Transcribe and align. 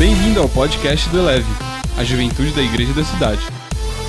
Bem-vindo 0.00 0.40
ao 0.40 0.48
podcast 0.48 1.10
do 1.10 1.18
Eleve, 1.18 1.44
a 1.98 2.02
juventude 2.02 2.54
da 2.54 2.62
igreja 2.62 2.94
da 2.94 3.04
cidade. 3.04 3.42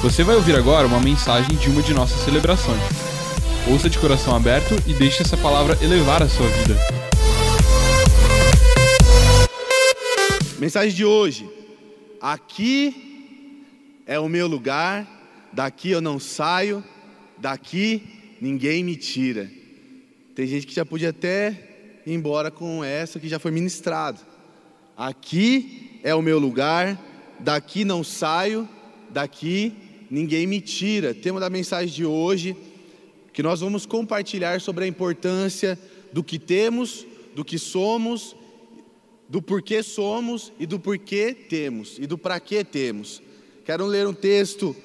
Você 0.02 0.24
vai 0.24 0.38
ouvir 0.38 0.56
agora 0.56 0.88
uma 0.88 1.02
mensagem 1.02 1.54
de 1.58 1.70
uma 1.70 1.82
de 1.82 1.94
nossas 1.94 2.24
celebrações. 2.24 2.80
Ouça 3.70 3.90
de 3.90 4.00
coração 4.00 4.34
aberto 4.34 4.74
e 4.88 4.94
deixe 4.94 5.22
essa 5.22 5.36
palavra 5.36 5.78
elevar 5.84 6.24
a 6.24 6.30
sua 6.30 6.48
vida. 6.48 6.78
Mensagem 10.58 10.96
de 10.96 11.04
hoje. 11.04 11.50
Aqui 12.22 14.00
é 14.08 14.18
o 14.18 14.30
meu 14.30 14.48
lugar, 14.48 15.06
daqui 15.52 15.92
eu 15.92 16.00
não 16.00 16.22
saio, 16.22 16.82
daqui 17.38 18.38
ninguém 18.40 18.82
me 18.82 18.96
tira. 18.96 19.52
Tem 20.36 20.48
gente 20.48 20.66
que 20.66 20.74
já 20.74 20.86
podia 20.86 21.10
até 21.10 21.50
ir 22.06 22.14
embora 22.14 22.50
com 22.50 22.82
essa 22.82 23.20
que 23.20 23.28
já 23.28 23.40
foi 23.40 23.52
ministrado. 23.52 24.31
Aqui 25.02 26.00
é 26.04 26.14
o 26.14 26.22
meu 26.22 26.38
lugar, 26.38 26.96
daqui 27.40 27.84
não 27.84 28.04
saio, 28.04 28.70
daqui 29.10 29.74
ninguém 30.12 30.46
me 30.46 30.62
tira. 30.62 31.12
Tema 31.12 31.40
da 31.40 31.50
mensagem 31.50 31.92
de 31.92 32.06
hoje, 32.06 32.56
que 33.34 33.42
nós 33.42 33.62
vamos 33.62 33.88
compartilhar 33.88 34.62
sobre 34.62 34.84
a 34.84 34.88
importância 34.88 35.76
do 36.14 36.24
que 36.24 36.38
temos, 36.38 37.04
do 37.34 37.44
que 37.44 37.58
somos, 37.58 38.36
do 39.28 39.42
porquê 39.42 39.82
somos 39.82 40.54
e 40.60 40.68
do 40.68 40.80
porquê 40.80 41.34
temos 41.34 41.98
e 41.98 42.06
do 42.06 42.16
para 42.16 42.40
que 42.40 42.64
temos. 42.64 43.24
Quero 43.66 43.88
ler 43.88 44.06
um 44.06 44.14
texto 44.14 44.76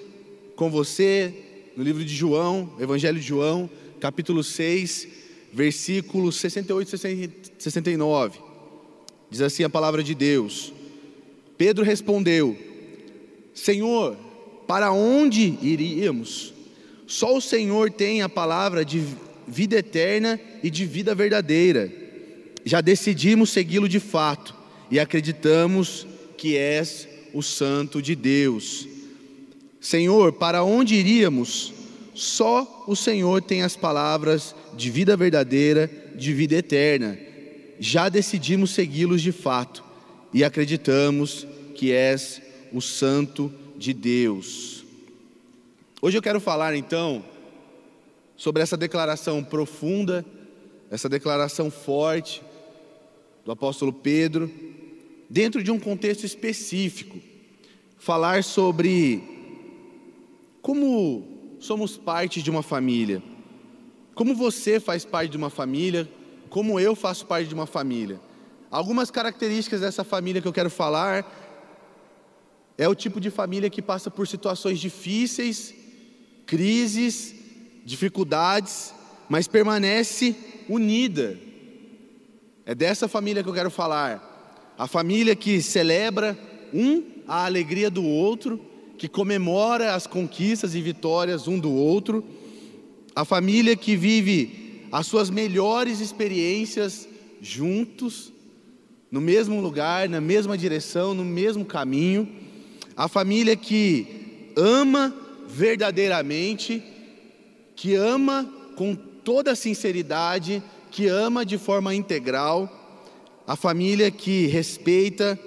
com 0.57 0.71
você 0.71 1.71
no 1.77 1.85
livro 1.85 2.03
de 2.03 2.15
João, 2.15 2.73
Evangelho 2.81 3.21
de 3.21 3.27
João, 3.27 3.69
capítulo 4.01 4.43
6, 4.43 5.09
versículos 5.53 6.37
68 6.37 6.97
e 6.97 7.31
69. 7.59 8.46
Diz 9.31 9.41
assim 9.41 9.65
a 9.65 9.71
palavra 9.71 10.03
de 10.03 10.15
Deus: 10.15 10.73
Pedro 11.59 11.85
respondeu: 11.85 12.57
Senhor, 13.55 14.17
para 14.67 14.93
onde 14.93 15.59
iríamos? 15.63 16.53
Só 17.07 17.37
o 17.37 17.41
Senhor 17.41 17.91
tem 17.91 18.23
a 18.23 18.29
palavra 18.29 18.85
de 18.85 19.03
vida 19.47 19.77
eterna 19.77 20.41
e 20.63 20.71
de 20.71 20.85
vida 20.85 21.15
verdadeira. 21.15 21.93
Já 22.65 22.81
decidimos 22.81 23.51
segui-lo 23.51 23.89
de 23.89 24.01
fato 24.01 24.55
e 24.91 24.99
acreditamos 24.99 26.07
que 26.37 26.57
és 26.57 27.09
o 27.33 27.43
Santo 27.43 28.03
de 28.03 28.17
Deus. 28.17 28.89
Senhor, 29.81 30.33
para 30.33 30.65
onde 30.65 30.97
iríamos? 30.97 31.73
Só 32.13 32.85
o 32.89 32.97
Senhor 32.97 33.43
tem 33.43 33.63
as 33.63 33.77
palavras 33.77 34.55
de 34.77 34.91
vida 34.91 35.17
verdadeira, 35.17 35.89
de 36.17 36.33
vida 36.33 36.57
eterna. 36.57 37.17
Já 37.79 38.09
decidimos 38.09 38.71
segui-los 38.71 39.21
de 39.21 39.33
fato 39.33 39.85
e 40.33 40.43
acreditamos 40.43 41.47
que 41.75 41.93
és 41.93 42.41
o 42.73 42.81
Santo 42.81 43.53
de 43.77 43.93
Deus. 43.93 44.85
Hoje 46.01 46.17
eu 46.17 46.23
quero 46.23 46.41
falar 46.41 46.75
então 46.75 47.25
sobre 48.37 48.63
essa 48.63 48.77
declaração 48.77 49.43
profunda, 49.43 50.25
essa 50.91 51.09
declaração 51.09 51.71
forte 51.71 52.43
do 53.45 53.53
apóstolo 53.53 53.93
Pedro, 53.93 54.51
dentro 55.29 55.63
de 55.63 55.71
um 55.71 55.79
contexto 55.79 56.25
específico. 56.25 57.19
Falar 57.99 58.45
sobre 58.45 59.23
como 60.63 61.57
somos 61.61 61.97
parte 61.97 62.43
de 62.43 62.51
uma 62.51 62.63
família, 62.63 63.23
como 64.15 64.35
você 64.35 64.81
faz 64.81 65.05
parte 65.05 65.31
de 65.31 65.37
uma 65.37 65.51
família, 65.51 66.09
como 66.49 66.79
eu 66.81 66.95
faço 66.95 67.27
parte 67.27 67.49
de 67.49 67.55
uma 67.55 67.67
família. 67.67 68.21
Algumas 68.71 69.11
características 69.11 69.81
dessa 69.81 70.05
família 70.05 70.43
que 70.43 70.49
eu 70.49 70.53
quero 70.53 70.71
falar 70.71 71.25
é 72.77 72.89
o 72.89 72.95
tipo 72.95 73.21
de 73.21 73.31
família 73.31 73.71
que 73.71 73.81
passa 73.81 74.11
por 74.11 74.27
situações 74.27 74.79
difíceis, 74.79 75.75
crises, 76.45 77.35
dificuldades, 77.85 78.93
mas 79.29 79.49
permanece 79.49 80.37
unida. 80.69 81.39
É 82.65 82.75
dessa 82.75 83.09
família 83.09 83.43
que 83.43 83.49
eu 83.49 83.55
quero 83.55 83.71
falar. 83.71 84.75
A 84.77 84.87
família 84.87 85.35
que 85.35 85.63
celebra 85.63 86.37
um 86.75 87.03
a 87.27 87.45
alegria 87.45 87.91
do 87.91 88.05
outro, 88.05 88.61
que 88.99 89.09
comemora 89.09 89.95
as 89.95 90.07
conquistas 90.07 90.75
e 90.75 90.81
vitórias 90.81 91.49
um 91.49 91.59
do 91.59 91.73
outro. 91.73 92.25
A 93.15 93.25
família 93.25 93.77
que 93.77 93.97
vive 93.97 94.66
as 94.91 95.07
suas 95.07 95.31
melhores 95.31 96.01
experiências 96.01 97.09
juntos, 97.41 98.33
no 99.11 99.21
mesmo 99.21 99.61
lugar, 99.61 100.09
na 100.09 100.21
mesma 100.21 100.57
direção, 100.57 101.15
no 101.15 101.25
mesmo 101.25 101.65
caminho 101.65 102.29
a 102.97 103.09
família 103.09 103.55
que 103.55 104.53
ama 104.57 105.15
verdadeiramente, 105.47 106.83
que 107.77 107.95
ama 107.95 108.51
com 108.75 108.95
toda 108.95 109.55
sinceridade, 109.55 110.63
que 110.91 111.07
ama 111.07 111.45
de 111.45 111.59
forma 111.59 111.95
integral, 111.95 112.73
a 113.47 113.55
família 113.55 114.11
que 114.11 114.47
respeita, 114.47 115.39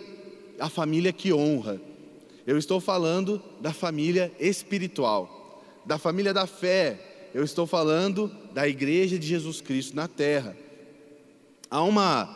a 0.60 0.70
família 0.70 1.12
que 1.12 1.34
honra. 1.34 1.82
Eu 2.46 2.58
estou 2.58 2.80
falando 2.80 3.42
da 3.60 3.74
família 3.74 4.32
espiritual, 4.40 5.64
da 5.84 5.98
família 5.98 6.34
da 6.34 6.46
fé. 6.46 7.09
Eu 7.34 7.44
estou 7.44 7.68
falando 7.68 8.32
da 8.54 8.68
igreja 8.68 9.18
de 9.20 9.28
Jesus 9.28 9.62
Cristo 9.62 9.96
na 9.96 10.08
terra. 10.08 10.56
Há 11.70 11.84
uma 11.84 12.36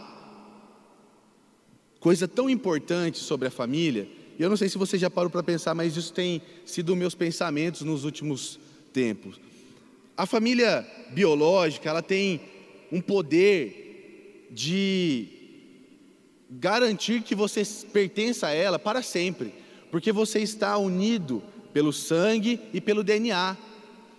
coisa 2.00 2.28
tão 2.28 2.50
importante 2.50 3.18
sobre 3.18 3.48
a 3.48 3.52
família 3.52 4.08
e 4.38 4.42
eu 4.42 4.50
não 4.50 4.58
sei 4.58 4.68
se 4.68 4.78
você 4.78 4.98
já 4.98 5.10
parou 5.10 5.30
para 5.30 5.44
pensar, 5.44 5.76
mas 5.76 5.96
isso 5.96 6.12
tem 6.12 6.42
sido 6.66 6.96
meus 6.96 7.14
pensamentos 7.14 7.82
nos 7.82 8.04
últimos 8.04 8.60
tempos. 8.92 9.40
A 10.18 10.26
família 10.26 10.86
biológica, 11.12 11.90
ela 11.90 12.02
tem 12.02 12.42
um 12.92 13.00
poder 13.00 14.48
de 14.52 15.28
garantir 16.50 17.22
que 17.22 17.36
você 17.36 17.64
pertença 17.92 18.48
a 18.48 18.52
ela 18.52 18.80
para 18.80 19.02
sempre, 19.02 19.54
porque 19.92 20.12
você 20.12 20.40
está 20.40 20.78
unido 20.78 21.44
pelo 21.72 21.94
sangue 21.94 22.60
e 22.74 22.82
pelo 22.82 23.04
DNA. 23.04 23.56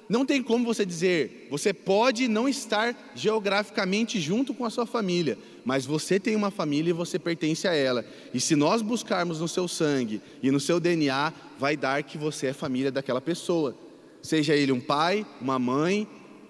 Não 0.08 0.26
tem 0.26 0.42
como 0.42 0.64
você 0.64 0.84
dizer, 0.84 1.48
você 1.50 1.72
pode 1.72 2.28
não 2.28 2.48
estar 2.48 2.94
geograficamente 3.14 4.20
junto 4.20 4.52
com 4.52 4.64
a 4.64 4.70
sua 4.70 4.84
família, 4.84 5.38
mas 5.64 5.86
você 5.86 6.20
tem 6.20 6.36
uma 6.36 6.50
família 6.50 6.90
e 6.90 6.94
você 6.94 7.18
pertence 7.18 7.66
a 7.66 7.74
ela. 7.74 8.04
E 8.32 8.40
se 8.40 8.54
nós 8.54 8.82
buscarmos 8.82 9.40
no 9.40 9.48
seu 9.48 9.66
sangue 9.66 10.20
e 10.42 10.50
no 10.50 10.60
seu 10.60 10.78
DNA, 10.78 11.32
vai 11.58 11.76
dar 11.76 12.02
que 12.02 12.18
você 12.18 12.48
é 12.48 12.52
família 12.52 12.92
daquela 12.92 13.20
pessoa. 13.20 13.74
Seja 14.22 14.54
ele 14.54 14.72
um 14.72 14.80
pai, 14.80 15.26
uma 15.40 15.58
mãe, 15.58 16.06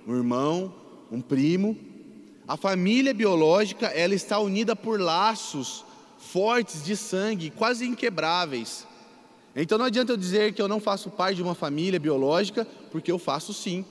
um 0.06 0.16
irmão, 0.16 0.75
um 1.10 1.20
primo. 1.20 1.78
A 2.47 2.56
família 2.56 3.14
biológica, 3.14 3.87
ela 3.87 4.14
está 4.14 4.38
unida 4.38 4.75
por 4.75 5.00
laços 5.00 5.84
fortes 6.19 6.84
de 6.84 6.97
sangue, 6.97 7.50
quase 7.50 7.87
inquebráveis. 7.87 8.87
Então 9.56 9.78
não 9.78 9.84
adianta 9.84 10.12
eu 10.12 10.16
dizer 10.16 10.53
que 10.53 10.60
eu 10.60 10.69
não 10.69 10.81
faço 10.81 11.10
parte 11.10 11.37
de 11.37 11.42
uma 11.42 11.54
família 11.54 12.00
biológica, 12.00 12.66
porque 12.91 13.10
eu 13.10 13.19
faço 13.19 13.54
sim. 13.54 13.84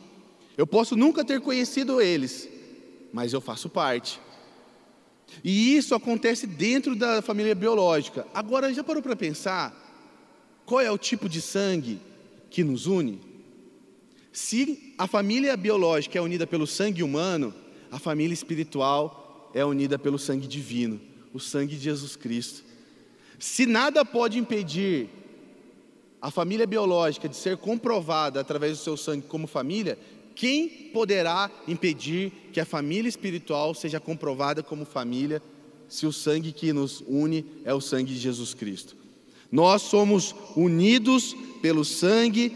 Eu 0.57 0.68
posso 0.68 0.96
nunca 0.96 1.24
ter 1.24 1.40
conhecido 1.40 2.01
eles, 2.01 2.50
mas 3.12 3.31
eu 3.31 3.40
faço 3.40 3.69
parte. 3.69 4.19
E 5.44 5.75
isso 5.78 5.96
acontece 5.96 6.46
dentro 6.46 6.96
da 6.96 7.22
família 7.22 7.56
biológica. 7.56 8.28
Agora, 8.34 8.73
já 8.73 8.84
parou 8.84 9.02
para 9.02 9.16
pensar 9.16 9.73
qual 10.66 10.81
é 10.81 10.91
o 10.91 10.97
tipo 10.97 11.29
de 11.29 11.41
sangue 11.41 12.00
que 12.50 12.63
nos 12.63 12.85
une? 12.85 13.19
Se 14.31 14.94
a 14.97 15.07
família 15.07 15.56
biológica 15.56 16.18
é 16.18 16.22
unida 16.22 16.46
pelo 16.46 16.68
sangue 16.68 17.03
humano, 17.03 17.53
a 17.91 18.00
família 18.00 18.34
espiritual 18.34 19.52
é 19.53 19.63
unida 19.63 19.97
pelo 19.97 20.18
sangue 20.18 20.47
divino, 20.47 21.00
o 21.34 21.40
sangue 21.40 21.75
de 21.75 21.84
Jesus 21.84 22.16
Cristo. 22.16 22.63
Se 23.40 23.66
nada 23.66 24.03
pode 24.03 24.37
impedir 24.37 25.09
a 26.23 26.31
família 26.31 26.66
biológica 26.66 27.28
de 27.28 27.35
ser 27.35 27.58
comprovada 27.58 28.40
através 28.40 28.78
do 28.78 28.81
seu 28.81 28.96
sangue 28.96 29.28
como 29.28 29.46
família, 29.46 29.99
quem 30.34 30.70
poderá 30.93 31.52
impedir 31.67 32.31
que 32.53 32.61
a 32.61 32.66
família 32.66 33.09
espiritual 33.09 33.73
seja 33.73 33.99
comprovada 33.99 34.64
como 34.64 34.85
família, 34.85 35.43
se 35.90 36.05
o 36.08 36.14
sangue 36.14 36.53
que 36.53 36.72
nos 36.72 37.03
une 37.05 37.46
é 37.66 37.73
o 37.73 37.81
sangue 37.81 38.14
de 38.14 38.20
Jesus 38.22 38.53
Cristo? 38.53 38.96
Nós 39.52 39.81
somos 39.81 40.34
unidos 40.55 41.35
pelo 41.61 41.84
sangue 41.84 42.55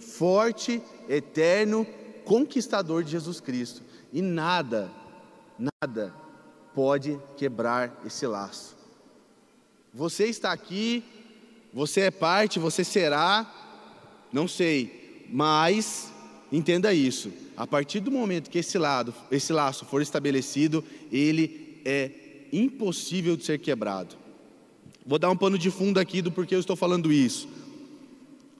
forte, 0.00 0.80
eterno, 1.06 1.86
conquistador 2.24 3.04
de 3.04 3.10
Jesus 3.10 3.38
Cristo. 3.38 3.82
E 4.14 4.22
nada, 4.22 4.90
nada 5.58 6.14
pode 6.74 7.20
quebrar 7.36 8.00
esse 8.06 8.26
laço. 8.26 8.74
Você 9.92 10.24
está 10.24 10.52
aqui 10.52 11.04
você 11.74 12.02
é 12.02 12.10
parte, 12.10 12.60
você 12.60 12.84
será, 12.84 13.52
não 14.32 14.46
sei, 14.46 15.26
mas 15.28 16.08
entenda 16.52 16.94
isso. 16.94 17.32
A 17.56 17.66
partir 17.66 17.98
do 17.98 18.12
momento 18.12 18.48
que 18.48 18.58
esse 18.58 18.78
lado, 18.78 19.12
esse 19.28 19.52
laço 19.52 19.84
for 19.84 20.00
estabelecido, 20.00 20.84
ele 21.10 21.80
é 21.84 22.12
impossível 22.52 23.36
de 23.36 23.44
ser 23.44 23.58
quebrado. 23.58 24.14
Vou 25.04 25.18
dar 25.18 25.28
um 25.30 25.36
pano 25.36 25.58
de 25.58 25.68
fundo 25.68 25.98
aqui 25.98 26.22
do 26.22 26.30
porquê 26.30 26.54
eu 26.54 26.60
estou 26.60 26.76
falando 26.76 27.12
isso. 27.12 27.48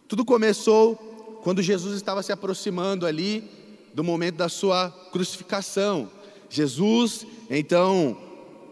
Tudo 0.08 0.24
começou 0.24 0.96
quando 1.44 1.62
Jesus 1.62 1.94
estava 1.94 2.20
se 2.20 2.32
aproximando 2.32 3.06
ali 3.06 3.44
do 3.94 4.02
momento 4.02 4.34
da 4.34 4.48
sua 4.48 4.90
crucificação. 5.12 6.10
Jesus, 6.50 7.24
então, 7.48 8.18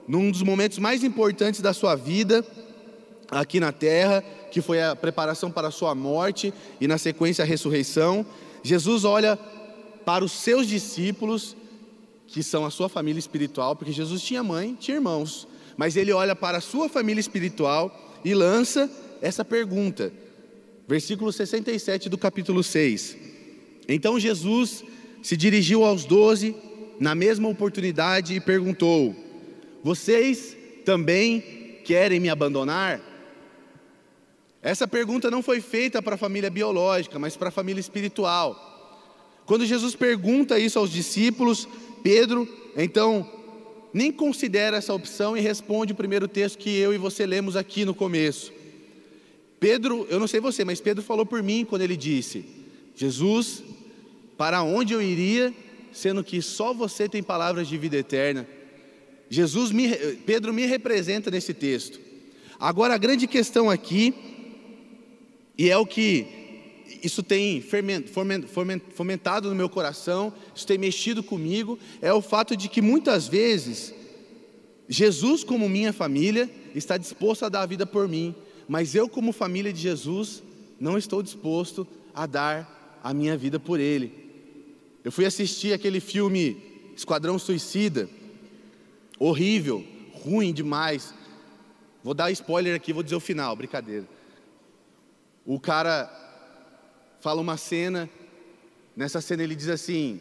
num 0.08 0.32
dos 0.32 0.42
momentos 0.42 0.78
mais 0.78 1.04
importantes 1.04 1.60
da 1.60 1.72
sua 1.72 1.94
vida 1.94 2.44
aqui 3.32 3.58
na 3.58 3.72
terra, 3.72 4.22
que 4.50 4.60
foi 4.60 4.82
a 4.82 4.94
preparação 4.94 5.50
para 5.50 5.68
a 5.68 5.70
sua 5.70 5.94
morte 5.94 6.52
e 6.80 6.86
na 6.86 6.98
sequência 6.98 7.42
a 7.42 7.46
ressurreição, 7.46 8.24
Jesus 8.62 9.04
olha 9.04 9.36
para 10.04 10.24
os 10.24 10.32
seus 10.32 10.66
discípulos, 10.66 11.56
que 12.26 12.42
são 12.42 12.64
a 12.64 12.70
sua 12.70 12.88
família 12.88 13.18
espiritual, 13.18 13.74
porque 13.74 13.92
Jesus 13.92 14.22
tinha 14.22 14.42
mãe, 14.42 14.76
tinha 14.78 14.96
irmãos, 14.96 15.48
mas 15.76 15.96
ele 15.96 16.12
olha 16.12 16.36
para 16.36 16.58
a 16.58 16.60
sua 16.60 16.88
família 16.88 17.20
espiritual 17.20 18.20
e 18.24 18.34
lança 18.34 18.90
essa 19.20 19.44
pergunta. 19.44 20.12
Versículo 20.86 21.32
67 21.32 22.08
do 22.08 22.18
capítulo 22.18 22.62
6. 22.62 23.16
Então 23.88 24.20
Jesus 24.20 24.84
se 25.22 25.36
dirigiu 25.36 25.84
aos 25.84 26.04
doze 26.04 26.54
na 27.00 27.14
mesma 27.14 27.48
oportunidade 27.48 28.34
e 28.34 28.40
perguntou: 28.40 29.14
Vocês 29.82 30.56
também 30.84 31.80
querem 31.84 32.20
me 32.20 32.28
abandonar? 32.28 33.11
Essa 34.62 34.86
pergunta 34.86 35.28
não 35.28 35.42
foi 35.42 35.60
feita 35.60 36.00
para 36.00 36.14
a 36.14 36.18
família 36.18 36.48
biológica, 36.48 37.18
mas 37.18 37.36
para 37.36 37.48
a 37.48 37.52
família 37.52 37.80
espiritual. 37.80 38.70
Quando 39.44 39.66
Jesus 39.66 39.96
pergunta 39.96 40.56
isso 40.56 40.78
aos 40.78 40.90
discípulos, 40.90 41.66
Pedro, 42.00 42.48
então, 42.76 43.28
nem 43.92 44.12
considera 44.12 44.76
essa 44.76 44.94
opção 44.94 45.36
e 45.36 45.40
responde 45.40 45.92
o 45.92 45.96
primeiro 45.96 46.28
texto 46.28 46.58
que 46.58 46.78
eu 46.78 46.94
e 46.94 46.98
você 46.98 47.26
lemos 47.26 47.56
aqui 47.56 47.84
no 47.84 47.92
começo. 47.92 48.52
Pedro, 49.58 50.06
eu 50.08 50.20
não 50.20 50.28
sei 50.28 50.38
você, 50.38 50.64
mas 50.64 50.80
Pedro 50.80 51.02
falou 51.02 51.26
por 51.26 51.42
mim 51.42 51.64
quando 51.68 51.82
ele 51.82 51.96
disse: 51.96 52.44
Jesus, 52.94 53.64
para 54.38 54.62
onde 54.62 54.92
eu 54.92 55.02
iria, 55.02 55.52
sendo 55.92 56.22
que 56.22 56.40
só 56.40 56.72
você 56.72 57.08
tem 57.08 57.22
palavras 57.22 57.66
de 57.66 57.76
vida 57.76 57.96
eterna? 57.96 58.46
Jesus 59.28 59.72
me, 59.72 59.88
Pedro 60.24 60.52
me 60.52 60.66
representa 60.66 61.32
nesse 61.32 61.52
texto. 61.52 62.00
Agora 62.60 62.94
a 62.94 62.98
grande 62.98 63.26
questão 63.26 63.68
aqui 63.68 64.31
e 65.62 65.70
é 65.70 65.78
o 65.78 65.86
que 65.86 66.26
isso 67.04 67.22
tem 67.22 67.62
fomentado 68.92 69.48
no 69.48 69.54
meu 69.54 69.68
coração, 69.68 70.34
isso 70.52 70.66
tem 70.66 70.76
mexido 70.76 71.22
comigo, 71.22 71.78
é 72.00 72.12
o 72.12 72.20
fato 72.20 72.56
de 72.56 72.68
que 72.68 72.82
muitas 72.82 73.28
vezes 73.28 73.94
Jesus, 74.88 75.44
como 75.44 75.68
minha 75.68 75.92
família, 75.92 76.50
está 76.74 76.96
disposto 76.96 77.44
a 77.44 77.48
dar 77.48 77.62
a 77.62 77.66
vida 77.66 77.86
por 77.86 78.08
mim, 78.08 78.34
mas 78.66 78.96
eu, 78.96 79.08
como 79.08 79.30
família 79.32 79.72
de 79.72 79.80
Jesus, 79.80 80.42
não 80.80 80.98
estou 80.98 81.22
disposto 81.22 81.86
a 82.12 82.26
dar 82.26 82.98
a 83.00 83.14
minha 83.14 83.36
vida 83.36 83.60
por 83.60 83.78
Ele. 83.78 84.12
Eu 85.04 85.12
fui 85.12 85.24
assistir 85.24 85.72
aquele 85.72 86.00
filme 86.00 86.56
Esquadrão 86.96 87.38
Suicida, 87.38 88.10
horrível, 89.16 89.84
ruim 90.12 90.52
demais. 90.52 91.14
Vou 92.02 92.14
dar 92.14 92.32
spoiler 92.32 92.74
aqui, 92.74 92.92
vou 92.92 93.04
dizer 93.04 93.14
o 93.14 93.20
final, 93.20 93.54
brincadeira. 93.54 94.08
O 95.44 95.58
cara 95.58 96.10
fala 97.20 97.40
uma 97.40 97.56
cena, 97.56 98.08
nessa 98.96 99.20
cena 99.20 99.42
ele 99.42 99.56
diz 99.56 99.68
assim: 99.68 100.20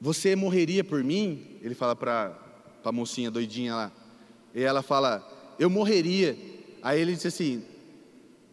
Você 0.00 0.36
morreria 0.36 0.84
por 0.84 1.02
mim? 1.02 1.58
Ele 1.62 1.74
fala 1.74 1.96
para 1.96 2.36
a 2.84 2.92
mocinha 2.92 3.30
doidinha 3.30 3.74
lá. 3.74 3.92
E 4.54 4.62
ela 4.62 4.82
fala: 4.82 5.56
Eu 5.58 5.68
morreria. 5.68 6.36
Aí 6.82 7.00
ele 7.00 7.14
diz 7.14 7.26
assim: 7.26 7.64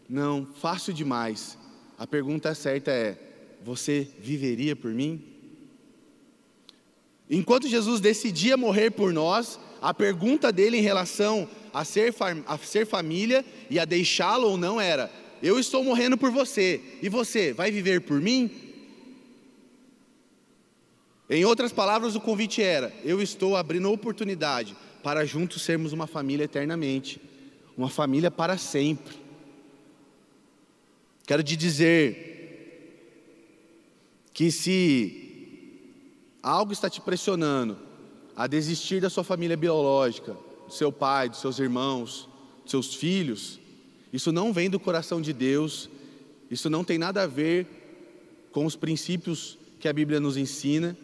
Não, 0.10 0.48
fácil 0.60 0.94
demais. 0.94 1.58
A 1.98 2.08
pergunta 2.08 2.54
certa 2.56 2.92
é: 2.92 3.18
Você 3.64 4.08
viveria 4.20 4.76
por 4.76 4.92
mim? 4.92 5.24
Enquanto 7.30 7.68
Jesus 7.68 8.00
decidia 8.00 8.56
morrer 8.56 8.92
por 8.92 9.12
nós, 9.12 9.60
a 9.82 9.94
pergunta 9.94 10.52
dele 10.52 10.78
em 10.78 10.82
relação 10.82 11.50
a 11.74 11.84
ser, 11.84 12.14
a 12.46 12.58
ser 12.58 12.86
família 12.86 13.44
e 13.70 13.80
a 13.80 13.86
deixá-lo 13.86 14.48
ou 14.48 14.58
não 14.58 14.80
era: 14.80 15.12
eu 15.46 15.60
estou 15.60 15.84
morrendo 15.84 16.18
por 16.18 16.32
você, 16.32 16.82
e 17.04 17.08
você 17.08 17.54
vai 17.54 17.70
viver 17.70 18.02
por 18.02 18.20
mim? 18.20 18.50
Em 21.30 21.46
outras 21.46 21.72
palavras, 21.72 22.16
o 22.16 22.20
convite 22.20 22.64
era: 22.64 22.92
eu 23.04 23.22
estou 23.22 23.56
abrindo 23.56 23.92
oportunidade 23.92 24.76
para 25.04 25.24
juntos 25.24 25.62
sermos 25.62 25.94
uma 25.94 26.08
família 26.08 26.46
eternamente, 26.46 27.22
uma 27.78 27.90
família 27.90 28.32
para 28.32 28.58
sempre. 28.58 29.16
Quero 31.28 31.44
te 31.44 31.56
dizer 31.56 32.34
que 34.34 34.52
se 34.52 35.22
algo 36.42 36.74
está 36.74 36.90
te 36.90 37.02
pressionando 37.02 37.78
a 38.36 38.48
desistir 38.48 39.00
da 39.00 39.12
sua 39.12 39.24
família 39.24 39.56
biológica, 39.56 40.36
do 40.68 40.74
seu 40.74 40.92
pai, 40.92 41.30
dos 41.30 41.40
seus 41.40 41.60
irmãos, 41.60 42.28
dos 42.64 42.72
seus 42.72 42.96
filhos, 42.96 43.60
isso 44.16 44.32
não 44.32 44.54
vem 44.54 44.70
do 44.70 44.80
coração 44.80 45.20
de 45.20 45.34
Deus, 45.34 45.90
isso 46.50 46.70
não 46.70 46.86
tem 46.86 46.98
nada 46.98 47.24
a 47.24 47.28
ver 47.28 47.68
com 48.50 48.66
os 48.66 48.74
princípios 48.74 49.58
que 49.78 49.90
a 49.90 49.94
Bíblia 49.94 50.22
nos 50.22 50.38
ensina, 50.38 50.96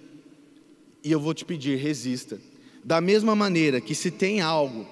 e 1.03 1.11
eu 1.11 1.19
vou 1.19 1.33
te 1.33 1.43
pedir, 1.43 1.77
resista. 1.77 2.39
Da 2.85 3.01
mesma 3.01 3.35
maneira 3.35 3.81
que 3.81 3.93
se 3.93 4.11
tem 4.11 4.39
algo 4.39 4.87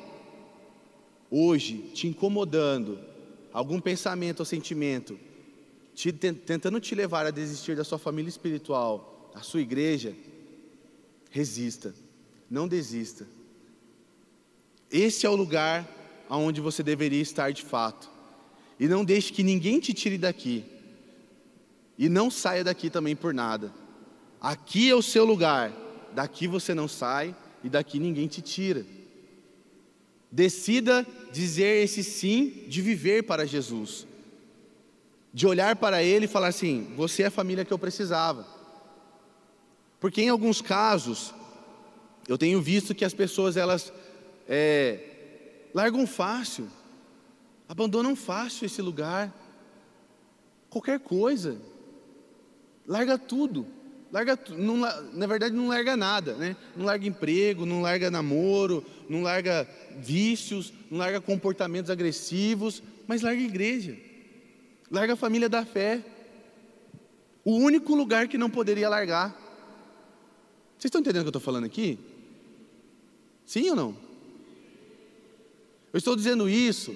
hoje 1.32 1.78
te 1.94 2.08
incomodando, 2.08 3.00
algum 3.54 3.80
pensamento 3.80 4.42
ou 4.42 4.46
sentimento, 4.46 5.18
te, 5.96 6.12
tentando 6.12 6.78
te 6.82 6.94
levar 6.94 7.26
a 7.26 7.32
desistir 7.32 7.78
da 7.78 7.86
sua 7.86 7.98
família 7.98 8.28
espiritual, 8.28 9.32
da 9.34 9.42
sua 9.42 9.62
igreja, 9.62 10.14
resista, 11.32 11.96
não 12.52 12.68
desista. 12.68 13.26
Esse 14.92 15.26
é 15.26 15.30
o 15.30 15.38
lugar 15.38 15.99
aonde 16.30 16.62
você 16.62 16.84
deveria 16.84 17.22
estar 17.22 17.52
de 17.52 17.64
fato. 17.64 18.10
E 18.80 18.88
não 18.88 19.04
deixe 19.04 19.34
que 19.34 19.44
ninguém 19.44 19.80
te 19.80 19.94
tire 19.94 20.18
daqui. 20.18 20.64
E 21.98 22.08
não 22.08 22.30
saia 22.30 22.64
daqui 22.64 22.90
também 22.90 23.16
por 23.16 23.34
nada. 23.34 23.74
Aqui 24.40 24.90
é 24.90 24.96
o 24.96 25.02
seu 25.02 25.26
lugar. 25.26 25.74
Daqui 26.14 26.48
você 26.48 26.74
não 26.74 26.88
sai 26.88 27.36
e 27.64 27.70
daqui 27.70 28.00
ninguém 28.00 28.28
te 28.28 28.42
tira. 28.42 28.86
Decida 30.32 31.06
dizer 31.34 31.84
esse 31.84 32.04
sim 32.04 32.64
de 32.68 32.82
viver 32.82 33.24
para 33.24 33.46
Jesus. 33.46 34.08
De 35.34 35.46
olhar 35.46 35.76
para 35.76 36.04
Ele 36.04 36.26
e 36.26 36.30
falar 36.30 36.48
assim: 36.48 36.94
você 36.96 37.24
é 37.24 37.26
a 37.26 37.32
família 37.32 37.66
que 37.66 37.74
eu 37.74 37.80
precisava. 37.80 38.46
Porque 40.00 40.22
em 40.22 40.30
alguns 40.30 40.62
casos, 40.62 41.34
eu 42.28 42.38
tenho 42.38 42.62
visto 42.62 42.96
que 42.96 43.04
as 43.04 43.14
pessoas 43.14 43.58
elas 43.58 43.92
é, 44.48 45.09
largam 45.74 46.06
fácil, 46.08 46.68
abandonam 47.68 48.16
fácil 48.16 48.66
esse 48.66 48.82
lugar, 48.82 49.34
qualquer 50.70 51.00
coisa, 51.00 51.58
larga 52.88 53.18
tudo, 53.18 53.66
larga, 54.12 54.38
não, 54.58 54.78
na 54.78 55.28
verdade 55.28 55.56
não 55.56 55.68
larga 55.68 55.96
nada, 55.96 56.34
né? 56.34 56.56
Não 56.76 56.86
larga 56.86 57.08
emprego, 57.08 57.66
não 57.66 57.82
larga 57.82 58.10
namoro, 58.10 58.86
não 59.08 59.22
larga 59.22 59.68
vícios, 59.98 60.74
não 60.90 60.98
larga 60.98 61.22
comportamentos 61.22 61.92
agressivos, 61.92 62.82
mas 63.08 63.22
larga 63.22 63.42
igreja, 63.42 63.98
larga 64.90 65.14
a 65.14 65.18
família 65.18 65.50
da 65.50 65.66
fé, 65.66 66.04
o 67.44 67.56
único 67.56 67.96
lugar 67.96 68.28
que 68.28 68.38
não 68.38 68.50
poderia 68.50 68.90
largar. 68.90 69.30
Vocês 70.78 70.86
estão 70.86 71.02
entendendo 71.02 71.22
o 71.22 71.24
que 71.26 71.28
eu 71.28 71.40
estou 71.40 71.42
falando 71.42 71.66
aqui? 71.66 72.00
Sim 73.46 73.70
ou 73.72 73.76
não? 73.76 74.09
Eu 75.92 75.98
estou 75.98 76.16
dizendo 76.16 76.48
isso 76.48 76.96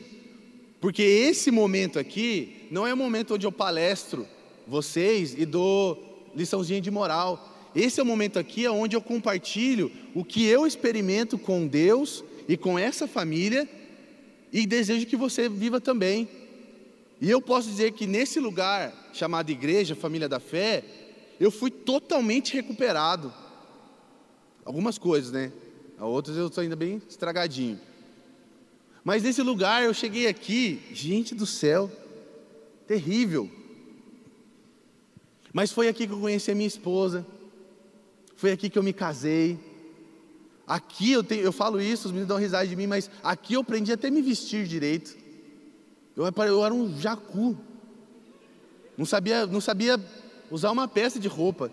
porque 0.80 1.02
esse 1.02 1.50
momento 1.50 1.98
aqui 1.98 2.68
não 2.70 2.86
é 2.86 2.94
o 2.94 2.98
momento 2.98 3.36
onde 3.36 3.48
eu 3.48 3.52
palestro 3.52 4.28
vocês 4.68 5.34
e 5.38 5.46
dou 5.46 6.32
liçãozinha 6.36 6.82
de 6.82 6.92
moral. 6.92 7.72
Esse 7.74 8.00
é 8.00 8.04
o 8.04 8.06
momento 8.06 8.38
aqui 8.38 8.68
onde 8.68 8.96
eu 8.96 9.02
compartilho 9.02 9.92
o 10.14 10.24
que 10.24 10.46
eu 10.46 10.68
experimento 10.68 11.38
com 11.38 11.66
Deus 11.66 12.24
e 12.48 12.58
com 12.58 12.78
essa 12.78 13.08
família 13.08 13.68
e 14.52 14.68
desejo 14.68 15.06
que 15.06 15.16
você 15.16 15.48
viva 15.48 15.80
também. 15.80 16.28
E 17.22 17.30
eu 17.30 17.42
posso 17.42 17.70
dizer 17.70 17.94
que 17.94 18.06
nesse 18.06 18.40
lugar 18.40 18.94
chamado 19.14 19.50
igreja, 19.50 19.96
família 19.96 20.28
da 20.28 20.40
fé, 20.40 20.84
eu 21.40 21.50
fui 21.50 21.72
totalmente 21.72 22.54
recuperado. 22.54 23.34
Algumas 24.66 24.98
coisas, 24.98 25.32
né? 25.32 25.52
Outras 26.00 26.36
eu 26.36 26.48
estou 26.48 26.62
ainda 26.62 26.76
bem 26.76 27.02
estragadinho. 27.08 27.80
Mas 29.04 29.24
nesse 29.24 29.42
lugar 29.42 29.84
eu 29.84 29.94
cheguei 29.94 30.28
aqui, 30.28 30.82
gente 30.94 31.36
do 31.36 31.46
céu, 31.46 31.92
terrível. 32.88 33.50
Mas 35.52 35.72
foi 35.72 35.88
aqui 35.88 36.08
que 36.08 36.14
eu 36.14 36.20
conheci 36.20 36.52
a 36.52 36.56
minha 36.56 36.68
esposa, 36.68 37.26
foi 38.36 38.52
aqui 38.52 38.70
que 38.70 38.80
eu 38.80 38.84
me 38.84 38.94
casei. 38.94 39.60
Aqui 40.66 41.12
eu, 41.12 41.24
tenho, 41.24 41.42
eu 41.42 41.52
falo 41.52 41.82
isso, 41.82 42.08
os 42.08 42.12
meninos 42.12 42.30
dão 42.30 42.38
risada 42.38 42.66
de 42.66 42.76
mim, 42.76 42.88
mas 42.88 43.12
aqui 43.22 43.56
eu 43.56 43.62
aprendi 43.62 43.92
até 43.92 44.10
me 44.10 44.22
vestir 44.22 44.66
direito. 44.66 45.18
Eu, 46.16 46.26
eu 46.26 46.66
era 46.66 46.74
um 46.74 46.98
jacu. 47.00 47.58
Não 48.98 49.06
sabia, 49.06 49.46
não 49.46 49.60
sabia 49.60 50.00
usar 50.50 50.72
uma 50.72 50.88
peça 50.88 51.20
de 51.20 51.28
roupa. 51.28 51.70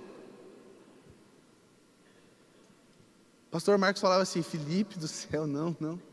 Pastor 3.50 3.78
Marcos 3.78 4.00
falava 4.00 4.22
assim: 4.22 4.42
Felipe 4.42 4.98
do 4.98 5.06
céu, 5.06 5.46
não, 5.46 5.76
não. 5.78 6.09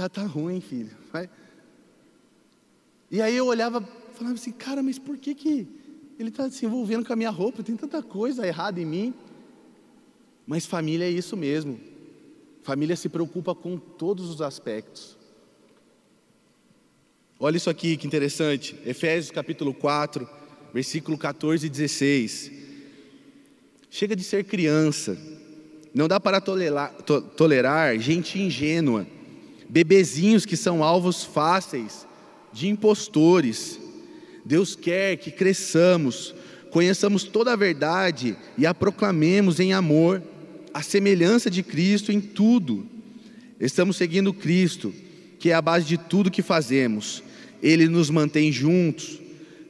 Tá, 0.00 0.08
tá 0.08 0.22
ruim, 0.22 0.62
filho. 0.62 0.96
Vai. 1.12 1.28
E 3.10 3.20
aí 3.20 3.36
eu 3.36 3.44
olhava, 3.44 3.82
falava 4.14 4.34
assim, 4.34 4.50
cara, 4.50 4.82
mas 4.82 4.98
por 4.98 5.18
que 5.18 5.34
que 5.34 5.68
ele 6.18 6.30
está 6.30 6.50
se 6.50 6.64
envolvendo 6.64 7.04
com 7.04 7.12
a 7.12 7.16
minha 7.16 7.28
roupa? 7.28 7.62
Tem 7.62 7.76
tanta 7.76 8.02
coisa 8.02 8.46
errada 8.46 8.80
em 8.80 8.86
mim. 8.86 9.14
Mas 10.46 10.64
família 10.64 11.04
é 11.04 11.10
isso 11.10 11.36
mesmo. 11.36 11.78
Família 12.62 12.96
se 12.96 13.10
preocupa 13.10 13.54
com 13.54 13.76
todos 13.76 14.30
os 14.30 14.40
aspectos. 14.40 15.18
Olha 17.38 17.58
isso 17.58 17.68
aqui 17.68 17.98
que 17.98 18.06
interessante. 18.06 18.74
Efésios 18.86 19.30
capítulo 19.30 19.74
4, 19.74 20.26
versículo 20.72 21.18
14 21.18 21.66
e 21.66 21.68
16. 21.68 22.52
Chega 23.90 24.16
de 24.16 24.24
ser 24.24 24.44
criança. 24.44 25.18
Não 25.94 26.08
dá 26.08 26.18
para 26.18 26.40
tolerar, 26.40 26.90
to, 27.02 27.20
tolerar 27.20 27.98
gente 27.98 28.40
ingênua, 28.40 29.06
bebezinhos 29.70 30.44
que 30.44 30.56
são 30.56 30.82
alvos 30.82 31.22
fáceis 31.22 32.04
de 32.52 32.68
impostores. 32.68 33.78
Deus 34.44 34.74
quer 34.74 35.16
que 35.16 35.30
cresçamos, 35.30 36.34
conheçamos 36.72 37.22
toda 37.22 37.52
a 37.52 37.56
verdade 37.56 38.36
e 38.58 38.66
a 38.66 38.74
proclamemos 38.74 39.60
em 39.60 39.72
amor, 39.72 40.22
a 40.74 40.82
semelhança 40.82 41.48
de 41.48 41.62
Cristo 41.62 42.10
em 42.10 42.20
tudo. 42.20 42.84
Estamos 43.60 43.96
seguindo 43.96 44.34
Cristo, 44.34 44.92
que 45.38 45.50
é 45.50 45.54
a 45.54 45.62
base 45.62 45.86
de 45.86 45.96
tudo 45.96 46.32
que 46.32 46.42
fazemos. 46.42 47.22
Ele 47.62 47.86
nos 47.86 48.10
mantém 48.10 48.50
juntos. 48.50 49.20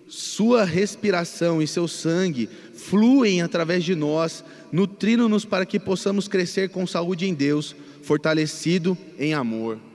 Sua 0.09 0.65
respiração 0.65 1.61
e 1.61 1.67
seu 1.67 1.87
sangue 1.87 2.49
fluem 2.75 3.43
através 3.43 3.85
de 3.85 3.95
nós, 3.95 4.43
nutrindo-nos 4.73 5.45
para 5.45 5.67
que 5.67 5.79
possamos 5.79 6.27
crescer 6.27 6.71
com 6.71 6.87
saúde 6.87 7.29
em 7.29 7.35
Deus, 7.35 7.77
fortalecido 8.03 8.97
em 9.19 9.35
amor. 9.35 9.90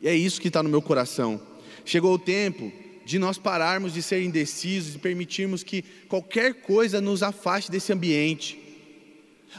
E 0.00 0.08
é 0.08 0.14
isso 0.14 0.40
que 0.40 0.48
está 0.48 0.62
no 0.62 0.68
meu 0.68 0.80
coração. 0.80 1.40
Chegou 1.84 2.14
o 2.14 2.18
tempo 2.18 2.72
de 3.04 3.18
nós 3.18 3.38
pararmos 3.38 3.92
de 3.92 4.02
ser 4.02 4.22
indecisos 4.22 4.94
e 4.94 4.98
permitirmos 4.98 5.62
que 5.62 5.82
qualquer 6.08 6.54
coisa 6.62 7.00
nos 7.00 7.22
afaste 7.22 7.70
desse 7.70 7.92
ambiente. 7.92 8.58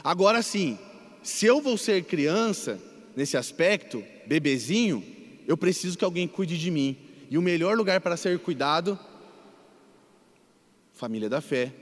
Agora 0.02 0.42
sim, 0.42 0.78
se 1.22 1.46
eu 1.46 1.60
vou 1.60 1.76
ser 1.76 2.04
criança 2.04 2.80
nesse 3.14 3.36
aspecto, 3.36 4.02
bebezinho, 4.26 5.04
eu 5.46 5.56
preciso 5.56 5.98
que 5.98 6.04
alguém 6.04 6.26
cuide 6.26 6.58
de 6.58 6.70
mim. 6.70 6.96
E 7.30 7.38
o 7.38 7.42
melhor 7.42 7.76
lugar 7.76 8.00
para 8.00 8.16
ser 8.16 8.38
cuidado, 8.38 8.98
família 10.92 11.28
da 11.28 11.40
fé. 11.40 11.72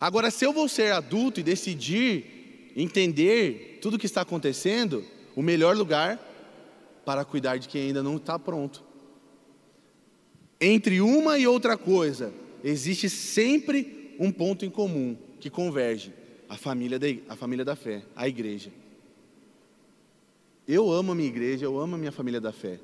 Agora, 0.00 0.30
se 0.30 0.44
eu 0.44 0.52
vou 0.52 0.68
ser 0.68 0.92
adulto 0.92 1.40
e 1.40 1.42
decidir 1.42 2.72
entender 2.76 3.78
tudo 3.82 3.94
o 3.94 3.98
que 3.98 4.06
está 4.06 4.22
acontecendo, 4.22 5.04
o 5.36 5.42
melhor 5.42 5.76
lugar 5.76 6.18
para 7.04 7.24
cuidar 7.24 7.58
de 7.58 7.68
quem 7.68 7.88
ainda 7.88 8.02
não 8.02 8.16
está 8.16 8.38
pronto. 8.38 8.84
Entre 10.60 11.00
uma 11.00 11.38
e 11.38 11.46
outra 11.46 11.76
coisa, 11.76 12.32
existe 12.62 13.08
sempre 13.08 14.14
um 14.18 14.30
ponto 14.30 14.64
em 14.64 14.70
comum 14.70 15.16
que 15.38 15.48
converge: 15.48 16.12
a 16.48 16.56
família 16.56 16.98
da, 16.98 17.06
a 17.28 17.36
família 17.36 17.64
da 17.64 17.76
fé, 17.76 18.02
a 18.14 18.28
igreja. 18.28 18.70
Eu 20.66 20.90
amo 20.90 21.12
a 21.12 21.14
minha 21.14 21.28
igreja, 21.28 21.64
eu 21.64 21.78
amo 21.78 21.94
a 21.94 21.98
minha 21.98 22.12
família 22.12 22.40
da 22.40 22.52
fé. 22.52 22.78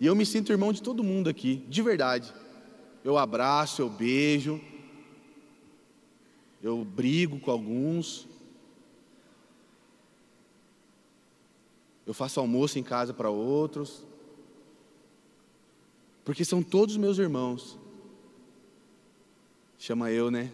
E 0.00 0.06
eu 0.06 0.14
me 0.14 0.24
sinto 0.24 0.52
irmão 0.52 0.72
de 0.72 0.82
todo 0.82 1.02
mundo 1.02 1.28
aqui, 1.28 1.64
de 1.68 1.82
verdade. 1.82 2.32
Eu 3.04 3.18
abraço, 3.18 3.82
eu 3.82 3.88
beijo, 3.88 4.60
eu 6.62 6.84
brigo 6.84 7.40
com 7.40 7.50
alguns. 7.50 8.27
Eu 12.08 12.14
faço 12.14 12.40
almoço 12.40 12.78
em 12.78 12.82
casa 12.82 13.12
para 13.12 13.28
outros. 13.28 14.02
Porque 16.24 16.42
são 16.42 16.62
todos 16.62 16.96
meus 16.96 17.18
irmãos. 17.18 17.78
Chama 19.78 20.10
eu, 20.10 20.30
né? 20.30 20.50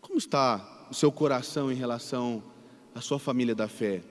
Como 0.00 0.18
está 0.18 0.86
o 0.88 0.94
seu 0.94 1.10
coração 1.10 1.72
em 1.72 1.74
relação 1.74 2.44
à 2.94 3.00
sua 3.00 3.18
família 3.18 3.56
da 3.56 3.66
fé? 3.66 4.04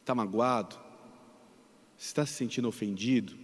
Está 0.00 0.14
magoado? 0.14 0.74
Você 1.98 2.06
está 2.06 2.24
se 2.24 2.32
sentindo 2.32 2.66
ofendido? 2.66 3.36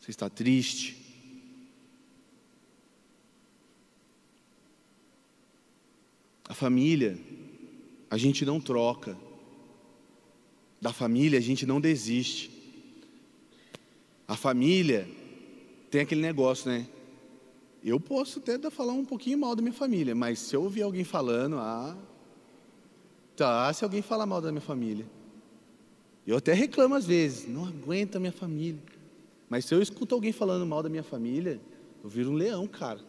Você 0.00 0.10
está 0.10 0.28
triste? 0.28 1.01
A 6.52 6.54
família, 6.54 7.18
a 8.10 8.18
gente 8.18 8.44
não 8.44 8.60
troca. 8.60 9.16
Da 10.78 10.92
família, 10.92 11.38
a 11.38 11.42
gente 11.42 11.64
não 11.64 11.80
desiste. 11.80 12.50
A 14.28 14.36
família 14.36 15.08
tem 15.90 16.02
aquele 16.02 16.20
negócio, 16.20 16.70
né? 16.70 16.86
Eu 17.82 17.98
posso 17.98 18.38
até 18.38 18.70
falar 18.70 18.92
um 18.92 19.02
pouquinho 19.02 19.38
mal 19.38 19.56
da 19.56 19.62
minha 19.62 19.72
família, 19.72 20.14
mas 20.14 20.40
se 20.40 20.54
eu 20.54 20.62
ouvir 20.62 20.82
alguém 20.82 21.04
falando, 21.04 21.56
ah, 21.56 21.96
tá, 23.34 23.72
se 23.72 23.82
alguém 23.82 24.02
falar 24.02 24.26
mal 24.26 24.42
da 24.42 24.52
minha 24.52 24.60
família. 24.60 25.06
Eu 26.26 26.36
até 26.36 26.52
reclamo 26.52 26.94
às 26.94 27.06
vezes, 27.06 27.48
não 27.48 27.64
aguento 27.64 28.16
a 28.16 28.20
minha 28.20 28.30
família. 28.30 28.82
Mas 29.48 29.64
se 29.64 29.74
eu 29.74 29.80
escuto 29.80 30.14
alguém 30.14 30.32
falando 30.32 30.66
mal 30.66 30.82
da 30.82 30.90
minha 30.90 31.02
família, 31.02 31.58
eu 32.04 32.10
viro 32.10 32.30
um 32.30 32.34
leão, 32.34 32.66
cara. 32.66 33.00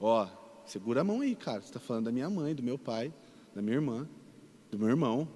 Ó, 0.00 0.41
segura 0.66 1.00
a 1.00 1.04
mão 1.04 1.20
aí, 1.20 1.34
cara. 1.34 1.60
Você 1.60 1.68
está 1.68 1.80
falando 1.80 2.06
da 2.06 2.12
minha 2.12 2.28
mãe, 2.28 2.54
do 2.54 2.62
meu 2.62 2.78
pai, 2.78 3.12
da 3.54 3.62
minha 3.62 3.76
irmã, 3.76 4.08
do 4.70 4.78
meu 4.78 4.88
irmão. 4.88 5.28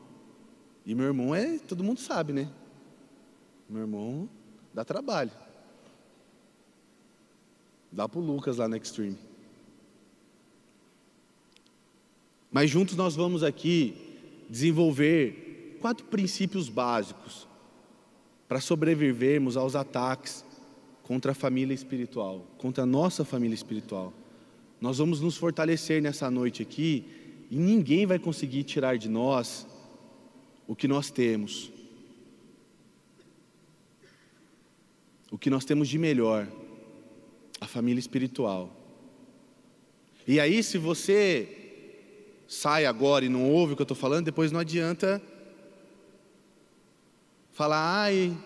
E 0.85 0.95
meu 0.95 1.07
irmão 1.07 1.35
é, 1.35 1.59
todo 1.59 1.83
mundo 1.83 2.01
sabe, 2.01 2.33
né? 2.33 2.51
Meu 3.69 3.83
irmão 3.83 4.29
dá 4.73 4.85
trabalho. 4.85 5.33
Dá 7.91 8.09
para 8.09 8.21
o 8.21 8.23
Lucas 8.23 8.59
lá 8.59 8.69
no 8.69 8.77
Extreme. 8.77 9.19
Mas 12.51 12.71
juntos 12.71 12.97
nós 12.97 13.17
vamos 13.17 13.43
aqui 13.43 13.95
desenvolver 14.49 15.79
quatro 15.81 16.07
princípios 16.07 16.69
básicos 16.69 17.47
para 18.49 18.61
sobrevivermos 18.61 19.57
aos 19.57 19.75
ataques 19.75 20.45
contra 21.03 21.33
a 21.33 21.35
família 21.35 21.75
espiritual, 21.75 22.47
contra 22.59 22.85
a 22.85 22.87
nossa 22.87 23.25
família 23.25 23.55
espiritual. 23.55 24.13
Nós 24.81 24.99
vamos 24.99 25.21
nos 25.21 25.37
fortalecer 25.37 26.03
nessa 26.03 26.31
noite 26.31 26.63
aqui 26.63 27.05
e 27.51 27.57
ninguém 27.57 28.07
vai 28.07 28.19
conseguir 28.19 28.65
tirar 28.65 28.99
de 28.99 29.09
nós 29.09 29.67
o 30.67 30.77
que 30.77 30.87
nós 30.87 31.11
temos. 31.11 31.71
O 35.31 35.39
que 35.39 35.49
nós 35.49 35.65
temos 35.65 35.89
de 35.89 35.99
melhor 35.99 36.47
a 37.61 37.67
família 37.67 38.01
espiritual. 38.01 38.71
E 40.27 40.39
aí, 40.39 40.63
se 40.63 40.77
você 40.77 41.49
sai 42.47 42.85
agora 42.85 43.25
e 43.25 43.29
não 43.29 43.51
ouve 43.51 43.73
o 43.73 43.77
que 43.77 43.83
eu 43.83 43.85
estou 43.85 43.97
falando, 43.97 44.27
depois 44.27 44.53
não 44.53 44.61
adianta 44.61 45.23
falar, 47.53 48.03
ai, 48.03 48.37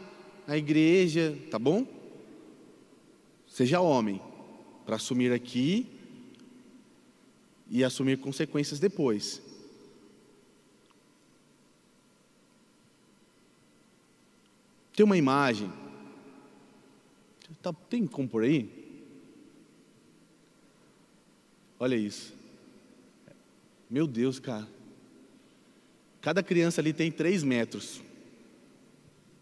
a 0.47 0.57
igreja, 0.57 1.37
tá 1.51 1.59
bom? 1.59 1.87
Seja 3.49 3.81
homem, 3.81 4.21
para 4.87 4.97
assumir 4.97 5.33
aqui 5.33 6.00
e 7.71 7.85
assumir 7.85 8.19
consequências 8.19 8.81
depois. 8.81 9.41
Tem 14.95 15.05
uma 15.05 15.17
imagem, 15.17 15.73
tá, 17.63 17.73
tem 17.73 18.07
como 18.07 18.29
por 18.29 18.43
aí? 18.43 18.69
Olha 21.79 21.95
isso. 21.95 22.35
Meu 23.89 24.07
Deus, 24.07 24.39
cara. 24.39 24.69
Cada 26.21 26.43
criança 26.43 26.81
ali 26.81 26.93
tem 26.93 27.11
três 27.11 27.43
metros. 27.43 28.03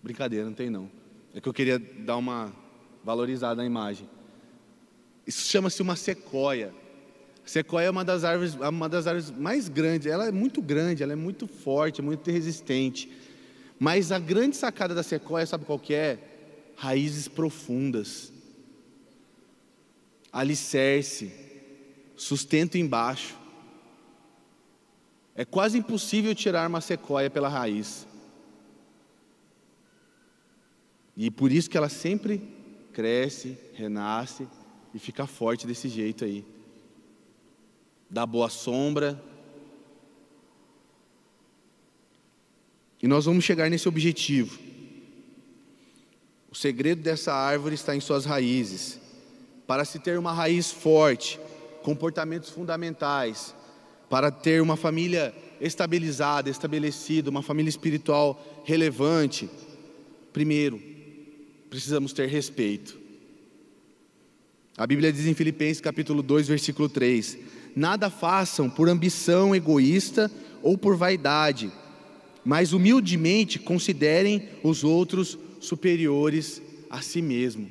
Brincadeira, 0.01 0.45
não 0.45 0.53
tem 0.53 0.71
não. 0.71 0.89
É 1.35 1.41
que 1.41 1.49
eu 1.49 1.53
queria 1.53 1.79
dar 1.79 2.17
uma 2.17 2.55
valorizada 3.03 3.57
na 3.57 3.67
imagem. 3.67 4.09
Isso 5.27 5.49
chama-se 5.49 5.83
uma 5.83 5.97
sequoia. 5.97 6.73
Sequoia 7.49 7.87
é 7.87 7.91
uma 7.91 8.05
das 8.05 8.25
árvores, 8.25 8.55
uma 8.57 8.91
das 8.91 9.07
árvores 9.07 9.31
mais 9.31 9.71
grandes. 9.71 10.07
Ela 10.07 10.29
é 10.29 10.31
muito 10.31 10.61
grande, 10.61 11.03
ela 11.03 11.15
é 11.15 11.17
muito 11.17 11.47
forte, 11.47 12.03
muito 12.03 12.31
resistente. 12.31 13.11
Mas 13.79 14.13
a 14.13 14.19
grande 14.19 14.55
sacada 14.55 14.95
da 14.95 15.03
sequoia, 15.03 15.47
sabe 15.47 15.65
qual 15.65 15.79
que 15.79 15.95
é? 15.95 16.19
Raízes 16.77 17.27
profundas, 17.27 18.31
alicerce, 20.31 21.33
sustento 22.15 22.77
embaixo. 22.77 23.35
É 25.35 25.43
quase 25.43 25.79
impossível 25.79 26.35
tirar 26.35 26.69
uma 26.69 26.83
sequoia 26.83 27.31
pela 27.31 27.49
raiz. 27.49 28.07
E 31.17 31.31
por 31.31 31.51
isso 31.51 31.71
que 31.71 31.79
ela 31.79 31.89
sempre 31.89 32.47
cresce, 32.93 33.57
renasce 33.73 34.47
e 34.93 34.99
fica 34.99 35.27
forte 35.27 35.67
desse 35.67 35.89
jeito 35.89 36.27
aí. 36.27 36.58
Dá 38.11 38.25
boa 38.25 38.49
sombra, 38.49 39.23
E 43.03 43.07
nós 43.07 43.27
vamos 43.27 43.45
chegar 43.45 43.71
nesse 43.71 43.89
objetivo. 43.89 44.59
O 46.51 46.55
segredo 46.55 47.03
dessa 47.03 47.33
árvore 47.33 47.75
está 47.75 47.95
em 47.95 48.01
suas 48.01 48.25
raízes. 48.25 48.99
Para 49.67 49.85
se 49.85 49.99
ter 49.99 50.19
uma 50.19 50.33
raiz 50.33 50.71
forte, 50.71 51.39
comportamentos 51.83 52.51
fundamentais, 52.51 53.55
para 54.11 54.31
ter 54.31 54.61
uma 54.61 54.77
família 54.77 55.35
estabilizada, 55.61 56.51
estabelecida, 56.51 57.31
uma 57.31 57.43
família 57.43 57.69
espiritual 57.69 58.63
relevante, 58.65 59.49
primeiro, 60.33 60.81
precisamos 61.69 62.13
ter 62.13 62.27
respeito. 62.29 62.99
A 64.77 64.87
Bíblia 64.87 65.13
diz 65.13 65.27
em 65.27 65.35
Filipenses 65.35 65.81
capítulo 65.81 66.23
2, 66.23 66.49
versículo 66.49 66.89
3: 66.89 67.39
Nada 67.79 68.11
façam 68.11 68.69
por 68.69 68.89
ambição 68.89 69.55
egoísta 69.55 70.29
ou 70.65 70.77
por 70.77 70.97
vaidade, 70.97 71.71
mas 72.45 72.73
humildemente 72.73 73.57
considerem 73.57 74.49
os 74.65 74.83
outros 74.83 75.39
superiores 75.61 76.61
a 76.91 77.01
si 77.01 77.23
mesmo. 77.23 77.71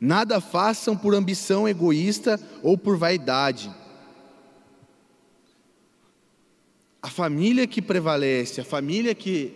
Nada 0.00 0.40
façam 0.40 0.96
por 0.96 1.14
ambição 1.14 1.68
egoísta 1.68 2.40
ou 2.62 2.78
por 2.78 2.96
vaidade. 2.96 3.70
A 7.02 7.10
família 7.10 7.66
que 7.66 7.82
prevalece, 7.82 8.62
a 8.62 8.64
família 8.64 9.14
que 9.14 9.52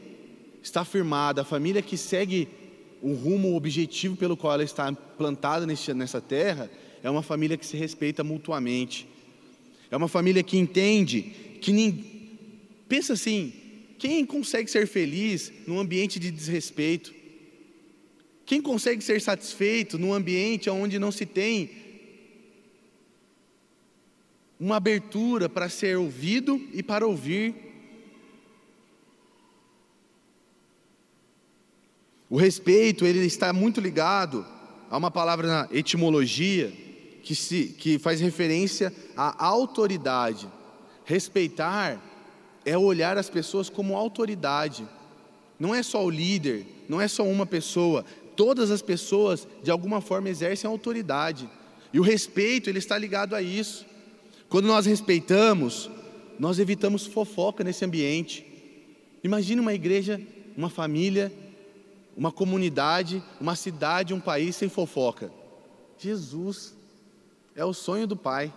está 0.63 0.85
firmada, 0.85 1.41
a 1.41 1.47
família 1.47 1.81
que 1.81 1.97
segue 1.97 2.47
o 3.01 3.15
rumo, 3.15 3.53
o 3.53 3.57
objetivo 3.57 4.17
pelo 4.17 4.37
qual 4.37 4.53
ela 4.53 4.63
está 4.63 4.93
plantada 4.93 5.65
nessa 5.67 6.21
terra, 6.21 6.71
é 7.03 7.11
uma 7.11 7.23
família 7.23 7.57
que 7.57 7.67
se 7.67 7.77
respeita 7.77 8.23
mutuamente. 8.23 9.07
É 9.91 9.97
uma 9.97 10.09
família 10.09 10.43
que 10.43 10.57
entende 10.57 11.23
que 11.61 11.73
ninguém 11.73 12.13
Pensa 12.93 13.15
assim: 13.15 13.55
quem 13.99 14.27
consegue 14.27 14.71
ser 14.71 14.87
feliz 14.87 15.51
num 15.67 15.81
ambiente 15.81 16.19
de 16.19 16.31
desrespeito? 16.31 17.15
Quem 18.45 18.61
consegue 18.61 19.03
ser 19.03 19.19
satisfeito 19.19 19.99
num 19.99 20.13
ambiente 20.13 20.69
onde 20.69 20.99
não 20.99 21.11
se 21.11 21.25
tem 21.25 21.71
uma 24.61 24.77
abertura 24.77 25.49
para 25.49 25.71
ser 25.71 25.97
ouvido 25.97 26.61
e 26.75 26.83
para 26.83 27.07
ouvir? 27.07 27.55
O 32.29 32.37
respeito, 32.37 33.07
ele 33.07 33.25
está 33.25 33.55
muito 33.55 33.81
ligado 33.81 34.45
a 34.91 34.99
uma 34.99 35.11
palavra 35.11 35.47
na 35.47 35.69
etimologia 35.73 36.71
que, 37.23 37.35
se, 37.35 37.67
que 37.79 37.99
faz 37.99 38.21
referência 38.21 38.93
à 39.17 39.47
autoridade. 39.47 40.49
Respeitar 41.05 42.01
é 42.65 42.77
olhar 42.77 43.17
as 43.17 43.31
pessoas 43.31 43.69
como 43.69 43.97
autoridade. 43.97 44.87
Não 45.59 45.75
é 45.75 45.83
só 45.83 46.05
o 46.05 46.11
líder, 46.11 46.67
não 46.89 47.01
é 47.01 47.09
só 47.09 47.25
uma 47.25 47.47
pessoa. 47.47 48.05
Todas 48.35 48.71
as 48.71 48.83
pessoas, 48.83 49.47
de 49.63 49.71
alguma 49.71 50.01
forma, 50.01 50.29
exercem 50.29 50.69
autoridade. 50.69 51.49
E 51.93 52.01
o 52.01 52.03
respeito, 52.03 52.69
ele 52.69 52.79
está 52.79 52.99
ligado 52.99 53.35
a 53.35 53.43
isso. 53.43 53.87
Quando 54.49 54.67
nós 54.67 54.87
respeitamos, 54.87 55.91
nós 56.39 56.59
evitamos 56.59 57.07
fofoca 57.07 57.63
nesse 57.63 57.85
ambiente. 57.85 58.45
Imagine 59.23 59.61
uma 59.61 59.75
igreja, 59.75 60.21
uma 60.57 60.69
família, 60.69 61.33
uma 62.17 62.33
comunidade, 62.33 63.23
uma 63.41 63.55
cidade, 63.55 64.13
um 64.13 64.21
país 64.21 64.57
sem 64.57 64.69
fofoca. 64.69 65.33
Jesus 65.99 66.75
é 67.55 67.65
o 67.65 67.75
sonho 67.75 68.07
do 68.07 68.17
Pai. 68.17 68.53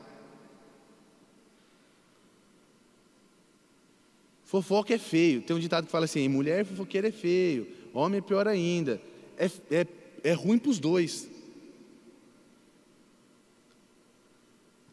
Fofoca 4.43 4.93
é 4.93 4.97
feio. 4.97 5.41
Tem 5.41 5.55
um 5.55 5.59
ditado 5.59 5.85
que 5.85 5.91
fala 5.91 6.05
assim: 6.05 6.27
mulher 6.27 6.65
fofoqueira 6.65 7.09
é 7.09 7.11
feio, 7.11 7.67
homem 7.93 8.19
é 8.19 8.21
pior 8.21 8.47
ainda. 8.47 9.01
É, 9.37 9.49
é, 9.69 9.87
é 10.23 10.33
ruim 10.33 10.57
para 10.57 10.69
os 10.69 10.79
dois. 10.79 11.27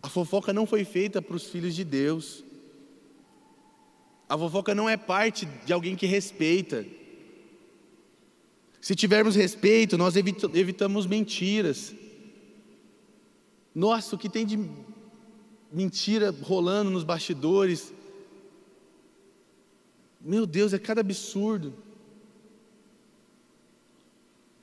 A 0.02 0.08
fofoca 0.08 0.52
não 0.52 0.66
foi 0.66 0.84
feita 0.84 1.22
para 1.22 1.36
os 1.36 1.46
filhos 1.46 1.76
de 1.76 1.84
Deus. 1.84 2.42
A 4.28 4.36
fofoca 4.36 4.74
não 4.74 4.88
é 4.88 4.96
parte 4.96 5.46
de 5.46 5.72
alguém 5.72 5.94
que 5.94 6.06
respeita. 6.06 6.84
Se 8.80 8.96
tivermos 8.96 9.36
respeito, 9.36 9.96
nós 9.96 10.16
evitamos 10.16 11.06
mentiras. 11.06 11.94
Nossa, 13.74 14.14
o 14.14 14.18
que 14.18 14.28
tem 14.28 14.44
de 14.44 14.58
mentira 15.72 16.34
rolando 16.42 16.90
nos 16.90 17.04
bastidores 17.04 17.92
meu 20.24 20.46
Deus, 20.46 20.72
é 20.72 20.78
cada 20.78 21.00
absurdo. 21.00 21.74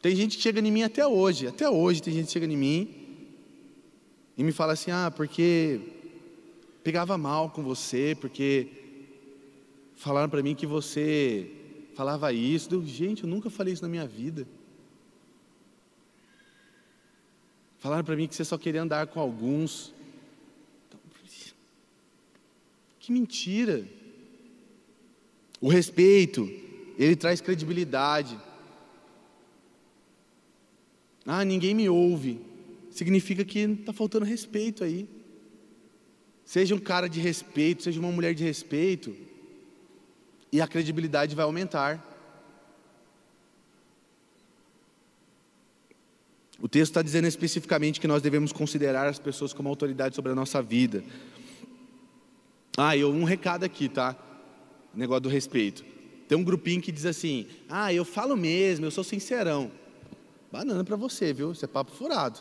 Tem 0.01 0.15
gente 0.15 0.37
que 0.37 0.43
chega 0.43 0.61
em 0.61 0.71
mim 0.71 0.83
até 0.83 1.05
hoje, 1.05 1.47
até 1.47 1.69
hoje 1.69 2.01
tem 2.01 2.13
gente 2.13 2.27
que 2.27 2.31
chega 2.31 2.45
em 2.45 2.55
mim 2.55 2.95
e 4.37 4.43
me 4.43 4.53
fala 4.53 4.71
assim: 4.73 4.89
ah, 4.89 5.11
porque 5.13 5.81
pegava 6.81 7.17
mal 7.17 7.49
com 7.49 7.61
você, 7.61 8.17
porque 8.21 8.69
falaram 9.95 10.29
para 10.29 10.41
mim 10.41 10.55
que 10.55 10.65
você 10.65 11.51
falava 11.93 12.31
isso. 12.31 12.73
Eu, 12.73 12.85
gente, 12.85 13.23
eu 13.25 13.29
nunca 13.29 13.49
falei 13.49 13.73
isso 13.73 13.83
na 13.83 13.89
minha 13.89 14.07
vida. 14.07 14.47
Falaram 17.79 18.03
para 18.03 18.15
mim 18.15 18.27
que 18.27 18.35
você 18.35 18.43
só 18.43 18.57
queria 18.57 18.81
andar 18.81 19.07
com 19.07 19.19
alguns. 19.19 19.93
Que 22.99 23.11
mentira. 23.11 23.85
O 25.61 25.69
respeito, 25.69 26.49
ele 26.97 27.15
traz 27.15 27.41
credibilidade. 27.41 28.37
Ah, 31.25 31.45
ninguém 31.45 31.73
me 31.73 31.89
ouve. 31.89 32.41
Significa 32.91 33.45
que 33.45 33.59
está 33.59 33.93
faltando 33.93 34.25
respeito 34.25 34.83
aí. 34.83 35.07
Seja 36.43 36.73
um 36.73 36.79
cara 36.79 37.07
de 37.07 37.19
respeito, 37.19 37.83
seja 37.83 37.99
uma 37.99 38.11
mulher 38.11 38.33
de 38.33 38.43
respeito, 38.43 39.15
e 40.51 40.59
a 40.59 40.67
credibilidade 40.67 41.35
vai 41.35 41.45
aumentar. 41.45 42.08
O 46.61 46.67
texto 46.67 46.91
está 46.91 47.01
dizendo 47.01 47.27
especificamente 47.27 47.99
que 47.99 48.07
nós 48.07 48.21
devemos 48.21 48.51
considerar 48.51 49.07
as 49.07 49.19
pessoas 49.19 49.53
como 49.53 49.69
autoridade 49.69 50.15
sobre 50.15 50.31
a 50.31 50.35
nossa 50.35 50.61
vida. 50.61 51.03
Ah, 52.77 52.95
e 52.95 53.03
um 53.03 53.23
recado 53.23 53.63
aqui, 53.63 53.87
tá? 53.87 54.15
negócio 54.93 55.21
do 55.21 55.29
respeito. 55.29 55.83
Tem 56.27 56.37
um 56.37 56.43
grupinho 56.43 56.81
que 56.81 56.91
diz 56.91 57.05
assim: 57.05 57.47
Ah, 57.67 57.93
eu 57.93 58.03
falo 58.05 58.35
mesmo, 58.35 58.85
eu 58.85 58.91
sou 58.91 59.03
sincerão. 59.03 59.71
Banana 60.51 60.83
para 60.83 60.95
você, 60.95 61.31
viu? 61.33 61.51
Isso 61.51 61.65
é 61.65 61.67
papo 61.67 61.91
furado. 61.91 62.39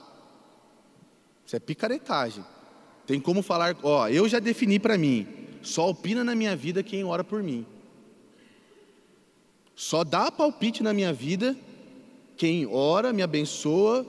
Isso 1.46 1.56
é 1.56 1.60
picaretagem. 1.60 2.44
Tem 3.06 3.20
como 3.20 3.42
falar, 3.42 3.76
ó, 3.82 4.08
eu 4.08 4.28
já 4.28 4.38
defini 4.38 4.78
para 4.78 4.98
mim, 4.98 5.26
só 5.62 5.88
opina 5.88 6.22
na 6.22 6.34
minha 6.34 6.54
vida 6.54 6.82
quem 6.82 7.04
ora 7.04 7.24
por 7.24 7.42
mim. 7.42 7.64
Só 9.74 10.04
dá 10.04 10.30
palpite 10.30 10.82
na 10.82 10.92
minha 10.92 11.12
vida 11.12 11.56
quem 12.38 12.64
ora, 12.66 13.12
me 13.12 13.20
abençoa, 13.20 14.06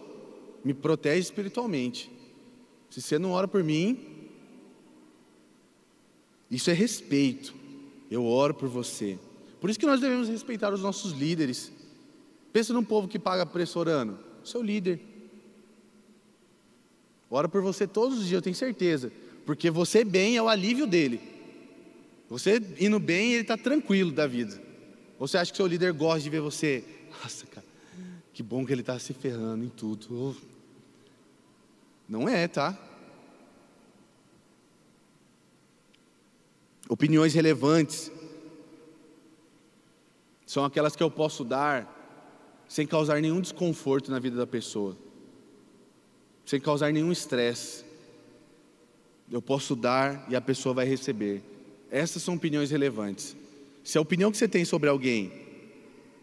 me 0.63 0.73
protege 0.73 1.21
espiritualmente. 1.21 2.09
Se 2.89 3.01
você 3.01 3.17
não 3.17 3.31
ora 3.31 3.47
por 3.47 3.63
mim, 3.63 3.97
isso 6.49 6.69
é 6.69 6.73
respeito. 6.73 7.53
Eu 8.09 8.25
oro 8.25 8.53
por 8.53 8.69
você. 8.69 9.17
Por 9.59 9.69
isso 9.69 9.79
que 9.79 9.85
nós 9.85 9.99
devemos 9.99 10.29
respeitar 10.29 10.71
os 10.71 10.81
nossos 10.81 11.11
líderes. 11.11 11.71
Pensa 12.53 12.71
num 12.71 12.83
povo 12.83 13.07
que 13.07 13.19
paga 13.19 13.45
preço 13.45 13.79
orando. 13.79 14.19
Seu 14.43 14.61
líder. 14.61 14.99
Ora 17.29 17.49
por 17.49 17.61
você 17.61 17.87
todos 17.87 18.19
os 18.19 18.27
dias, 18.27 18.33
eu 18.33 18.41
tenho 18.41 18.55
certeza. 18.55 19.11
Porque 19.45 19.71
você 19.71 20.03
bem 20.03 20.37
é 20.37 20.41
o 20.41 20.47
alívio 20.47 20.85
dele. 20.85 21.19
Você 22.29 22.61
indo 22.79 22.99
bem, 22.99 23.33
ele 23.33 23.41
está 23.41 23.57
tranquilo 23.57 24.11
da 24.11 24.27
vida. 24.27 24.61
Você 25.19 25.37
acha 25.37 25.51
que 25.51 25.57
seu 25.57 25.67
líder 25.67 25.93
gosta 25.93 26.21
de 26.21 26.29
ver 26.29 26.41
você? 26.41 26.83
Nossa, 27.21 27.45
cara, 27.47 27.65
que 28.39 28.43
bom 28.43 28.65
que 28.65 28.71
ele 28.71 28.79
está 28.79 28.97
se 28.97 29.13
ferrando 29.13 29.65
em 29.65 29.67
tudo. 29.67 30.33
Não 32.07 32.29
é, 32.29 32.47
tá? 32.47 32.79
opiniões 36.87 37.33
relevantes. 37.33 38.09
são 40.45 40.63
aquelas 40.63 40.95
que 40.95 41.03
eu 41.03 41.11
posso 41.11 41.43
dar 41.43 41.85
sem 42.69 42.87
causar 42.87 43.21
nenhum 43.21 43.41
desconforto 43.41 44.09
na 44.09 44.19
vida 44.19 44.37
da 44.37 44.47
pessoa, 44.47 44.97
sem 46.45 46.61
causar 46.61 46.93
nenhum 46.93 47.11
estresse. 47.11 47.83
Eu 49.29 49.41
posso 49.41 49.75
dar 49.75 50.25
e 50.29 50.35
a 50.37 50.39
pessoa 50.39 50.73
vai 50.73 50.85
receber. 50.85 51.43
Essas 51.91 52.23
são 52.23 52.35
opiniões 52.35 52.71
relevantes. 52.71 53.35
Se 53.83 53.97
a 53.97 54.01
opinião 54.01 54.31
que 54.31 54.37
você 54.37 54.47
tem 54.47 54.63
sobre 54.63 54.87
alguém 54.87 55.29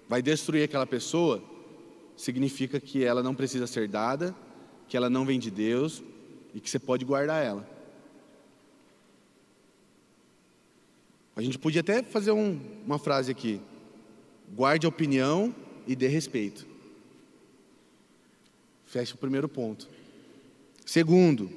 vai 0.09 0.23
destruir 0.23 0.65
aquela 0.65 0.87
pessoa, 0.87 1.56
significa 2.17 2.81
que 2.81 3.05
ela 3.05 3.23
não 3.23 3.35
precisa 3.35 3.67
ser 3.67 3.89
dada, 3.89 4.35
que 4.89 4.97
ela 4.97 5.11
não 5.11 5.25
vem 5.25 5.39
de 5.39 5.51
Deus 5.51 6.03
e 6.55 6.61
que 6.61 6.71
você 6.71 6.79
pode 6.79 7.05
guardar 7.05 7.45
ela. 7.45 7.69
A 11.37 11.43
gente 11.43 11.59
podia 11.59 11.83
até 11.83 12.03
fazer 12.03 12.31
um, 12.31 12.59
uma 12.85 12.99
frase 12.99 13.31
aqui: 13.31 13.61
guarde 14.55 14.87
a 14.87 14.89
opinião 14.89 15.55
e 15.87 15.95
dê 15.95 16.09
respeito. 16.09 16.67
Fecha 18.87 19.15
o 19.15 19.19
primeiro 19.19 19.49
ponto. 19.49 19.87
Segundo, 20.87 21.51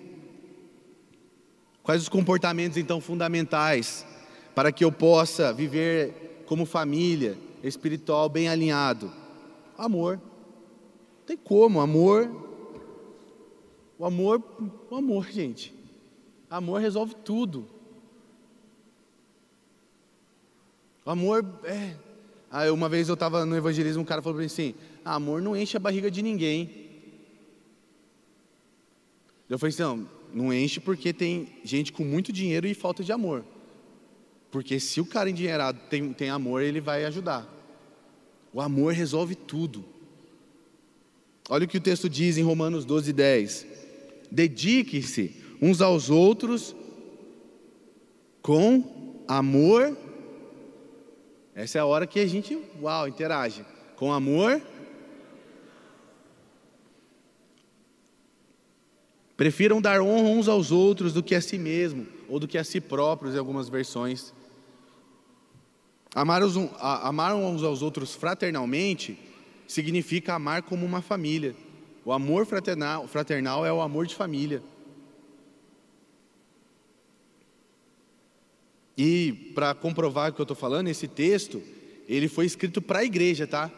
quais 1.82 2.02
os 2.02 2.10
comportamentos 2.10 2.78
então 2.78 3.00
fundamentais 3.00 4.06
para 4.54 4.72
que 4.72 4.84
eu 4.84 4.92
possa 4.92 5.54
viver 5.54 6.44
como 6.46 6.66
família 6.66 7.38
espiritual 7.64 8.28
bem 8.28 8.50
alinhado? 8.50 9.10
Amor. 9.78 10.20
Tem 11.30 11.38
como, 11.38 11.80
amor. 11.80 12.28
O 14.00 14.04
amor, 14.04 14.44
o 14.90 14.96
amor, 14.96 15.30
gente. 15.30 15.72
Amor 16.50 16.82
resolve 16.82 17.14
tudo. 17.24 17.68
O 21.06 21.12
amor 21.12 21.46
é. 21.66 21.96
Ah, 22.50 22.72
uma 22.74 22.90
vez 22.90 23.10
eu 23.10 23.14
estava 23.14 23.46
no 23.46 23.56
evangelismo, 23.56 24.02
um 24.02 24.06
cara 24.06 24.24
falou 24.24 24.38
para 24.38 24.42
mim 24.42 24.48
assim: 24.48 24.74
ah, 25.06 25.14
amor 25.14 25.40
não 25.40 25.56
enche 25.56 25.78
a 25.78 25.80
barriga 25.80 26.10
de 26.10 26.24
ninguém. 26.24 26.90
Eu 29.48 29.60
falei 29.60 29.70
assim: 29.70 29.84
não, 29.84 30.10
não 30.34 30.52
enche 30.52 30.80
porque 30.80 31.14
tem 31.14 31.48
gente 31.64 31.94
com 31.94 32.04
muito 32.04 32.34
dinheiro 32.34 32.66
e 32.66 32.74
falta 32.74 33.04
de 33.04 33.12
amor. 33.12 33.46
Porque 34.50 34.80
se 34.80 35.00
o 35.00 35.06
cara 35.06 35.30
endinheirado 35.30 35.80
tem, 35.92 36.12
tem 36.12 36.32
amor, 36.32 36.64
ele 36.64 36.82
vai 36.82 37.06
ajudar. 37.06 37.48
O 38.52 38.60
amor 38.60 38.94
resolve 38.94 39.36
tudo. 39.36 39.99
Olha 41.50 41.66
o 41.66 41.68
que 41.68 41.78
o 41.78 41.82
texto 41.82 42.08
diz 42.08 42.38
em 42.38 42.44
Romanos 42.44 42.86
12, 42.86 43.12
10. 43.12 43.66
Dedique-se 44.32 45.36
uns 45.62 45.82
aos 45.82 46.10
outros 46.10 46.76
com 48.42 49.26
amor 49.28 49.98
essa 51.60 51.78
é 51.78 51.82
a 51.82 51.86
hora 51.86 52.08
que 52.08 52.22
a 52.22 52.26
gente, 52.26 52.58
uau, 52.82 53.06
interage. 53.06 53.66
Com 53.98 54.14
amor. 54.14 54.62
Prefiram 59.36 59.82
dar 59.82 60.02
honra 60.02 60.30
uns 60.30 60.48
aos 60.48 60.72
outros 60.72 61.12
do 61.12 61.22
que 61.22 61.36
a 61.36 61.42
si 61.42 61.58
mesmo, 61.58 62.08
ou 62.30 62.40
do 62.40 62.48
que 62.48 62.58
a 62.58 62.64
si 62.64 62.80
próprios, 62.80 63.36
em 63.36 63.38
algumas 63.38 63.68
versões. 63.68 64.34
Amar, 66.16 66.42
os, 66.44 66.56
amar 66.80 67.36
uns 67.36 67.62
aos 67.62 67.82
outros 67.82 68.16
fraternalmente 68.16 69.20
significa 69.70 70.34
amar 70.34 70.64
como 70.64 70.84
uma 70.84 71.00
família. 71.00 71.56
O 72.04 72.12
amor 72.12 72.48
fraternal, 72.48 73.08
fraternal 73.08 73.64
é 73.64 73.72
o 73.72 73.82
amor 73.82 74.08
de 74.08 74.16
família. 74.16 74.64
E 78.98 79.52
para 79.54 79.76
comprovar 79.76 80.32
o 80.32 80.34
que 80.34 80.42
eu 80.42 80.44
estou 80.44 80.58
falando, 80.58 80.88
esse 80.88 81.08
texto, 81.08 81.62
ele 82.08 82.28
foi 82.28 82.48
escrito 82.48 82.82
para 82.82 83.00
a 83.00 83.06
igreja, 83.06 83.46
tá? 83.46 83.72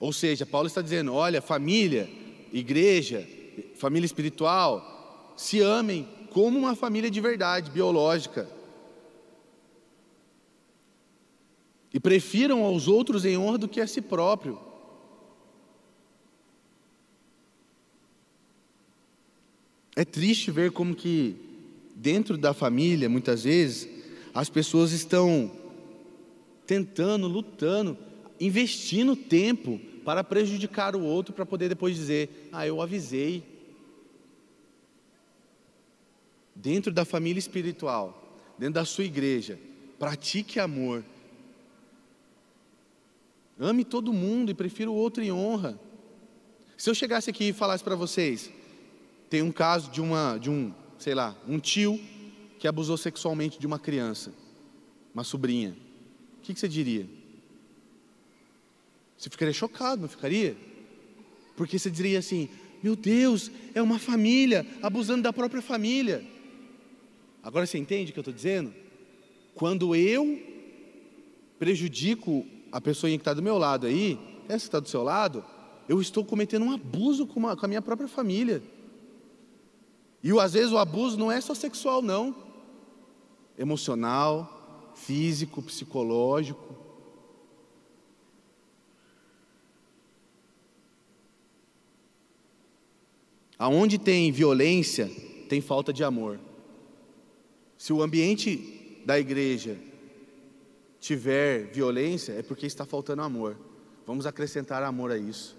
Ou 0.00 0.12
seja, 0.12 0.44
Paulo 0.44 0.66
está 0.66 0.82
dizendo: 0.82 1.14
olha, 1.14 1.40
família, 1.40 2.10
igreja, 2.52 3.26
família 3.76 4.04
espiritual, 4.04 5.32
se 5.36 5.60
amem 5.60 6.08
como 6.32 6.58
uma 6.58 6.74
família 6.74 7.10
de 7.10 7.20
verdade, 7.20 7.70
biológica. 7.70 8.55
E 11.92 12.00
prefiram 12.00 12.64
aos 12.64 12.88
outros 12.88 13.24
em 13.24 13.36
honra 13.36 13.58
do 13.58 13.68
que 13.68 13.80
a 13.80 13.86
si 13.86 14.00
próprio. 14.00 14.58
É 19.94 20.04
triste 20.04 20.50
ver 20.50 20.72
como 20.72 20.94
que 20.94 21.36
dentro 21.94 22.36
da 22.36 22.52
família, 22.52 23.08
muitas 23.08 23.44
vezes, 23.44 23.88
as 24.34 24.50
pessoas 24.50 24.92
estão 24.92 25.50
tentando, 26.66 27.26
lutando, 27.26 27.96
investindo 28.38 29.16
tempo 29.16 29.80
para 30.04 30.22
prejudicar 30.22 30.94
o 30.94 31.02
outro, 31.02 31.32
para 31.32 31.46
poder 31.46 31.70
depois 31.70 31.96
dizer: 31.96 32.50
Ah, 32.52 32.66
eu 32.66 32.82
avisei. 32.82 33.42
Dentro 36.54 36.92
da 36.92 37.04
família 37.04 37.38
espiritual, 37.38 38.40
dentro 38.58 38.74
da 38.74 38.84
sua 38.84 39.04
igreja, 39.04 39.58
pratique 39.98 40.60
amor. 40.60 41.02
Ame 43.58 43.84
todo 43.84 44.12
mundo 44.12 44.50
e 44.50 44.54
prefira 44.54 44.90
o 44.90 44.94
outro 44.94 45.22
em 45.22 45.32
honra. 45.32 45.80
Se 46.76 46.90
eu 46.90 46.94
chegasse 46.94 47.30
aqui 47.30 47.48
e 47.48 47.52
falasse 47.52 47.82
para 47.82 47.96
vocês, 47.96 48.50
tem 49.30 49.42
um 49.42 49.50
caso 49.50 49.90
de, 49.90 50.00
uma, 50.00 50.36
de 50.38 50.50
um 50.50 50.74
sei 50.98 51.14
lá, 51.14 51.36
um 51.48 51.58
tio 51.58 51.98
que 52.58 52.68
abusou 52.68 52.96
sexualmente 52.96 53.58
de 53.58 53.66
uma 53.66 53.78
criança, 53.78 54.32
uma 55.14 55.24
sobrinha, 55.24 55.76
o 56.38 56.42
que, 56.42 56.54
que 56.54 56.60
você 56.60 56.68
diria? 56.68 57.08
Você 59.16 59.30
ficaria 59.30 59.54
chocado, 59.54 60.02
não 60.02 60.08
ficaria? 60.08 60.56
Porque 61.56 61.78
você 61.78 61.90
diria 61.90 62.18
assim: 62.18 62.48
meu 62.82 62.94
Deus, 62.94 63.50
é 63.74 63.80
uma 63.80 63.98
família 63.98 64.66
abusando 64.82 65.22
da 65.22 65.32
própria 65.32 65.62
família. 65.62 66.24
Agora 67.42 67.66
você 67.66 67.78
entende 67.78 68.10
o 68.10 68.12
que 68.12 68.18
eu 68.18 68.22
estou 68.22 68.34
dizendo? 68.34 68.74
Quando 69.54 69.94
eu 69.96 70.38
prejudico 71.58 72.46
a 72.70 72.80
pessoa 72.80 73.10
que 73.10 73.16
está 73.16 73.32
do 73.32 73.42
meu 73.42 73.58
lado 73.58 73.86
aí, 73.86 74.18
essa 74.48 74.60
que 74.60 74.68
está 74.68 74.80
do 74.80 74.88
seu 74.88 75.02
lado, 75.02 75.44
eu 75.88 76.00
estou 76.00 76.24
cometendo 76.24 76.64
um 76.64 76.72
abuso 76.72 77.26
com, 77.26 77.38
uma, 77.38 77.56
com 77.56 77.64
a 77.64 77.68
minha 77.68 77.82
própria 77.82 78.08
família. 78.08 78.62
E 80.22 80.38
às 80.40 80.54
vezes 80.54 80.72
o 80.72 80.78
abuso 80.78 81.16
não 81.16 81.30
é 81.30 81.40
só 81.40 81.54
sexual, 81.54 82.02
não. 82.02 82.34
Emocional, 83.56 84.92
físico, 84.94 85.62
psicológico. 85.62 86.74
Aonde 93.58 93.98
tem 93.98 94.30
violência, 94.32 95.10
tem 95.48 95.60
falta 95.60 95.92
de 95.92 96.04
amor. 96.04 96.38
Se 97.78 97.92
o 97.92 98.02
ambiente 98.02 99.00
da 99.06 99.18
igreja 99.18 99.78
tiver 101.00 101.70
violência, 101.72 102.32
é 102.32 102.42
porque 102.42 102.66
está 102.66 102.84
faltando 102.84 103.22
amor. 103.22 103.56
Vamos 104.06 104.26
acrescentar 104.26 104.82
amor 104.82 105.10
a 105.10 105.16
isso. 105.16 105.56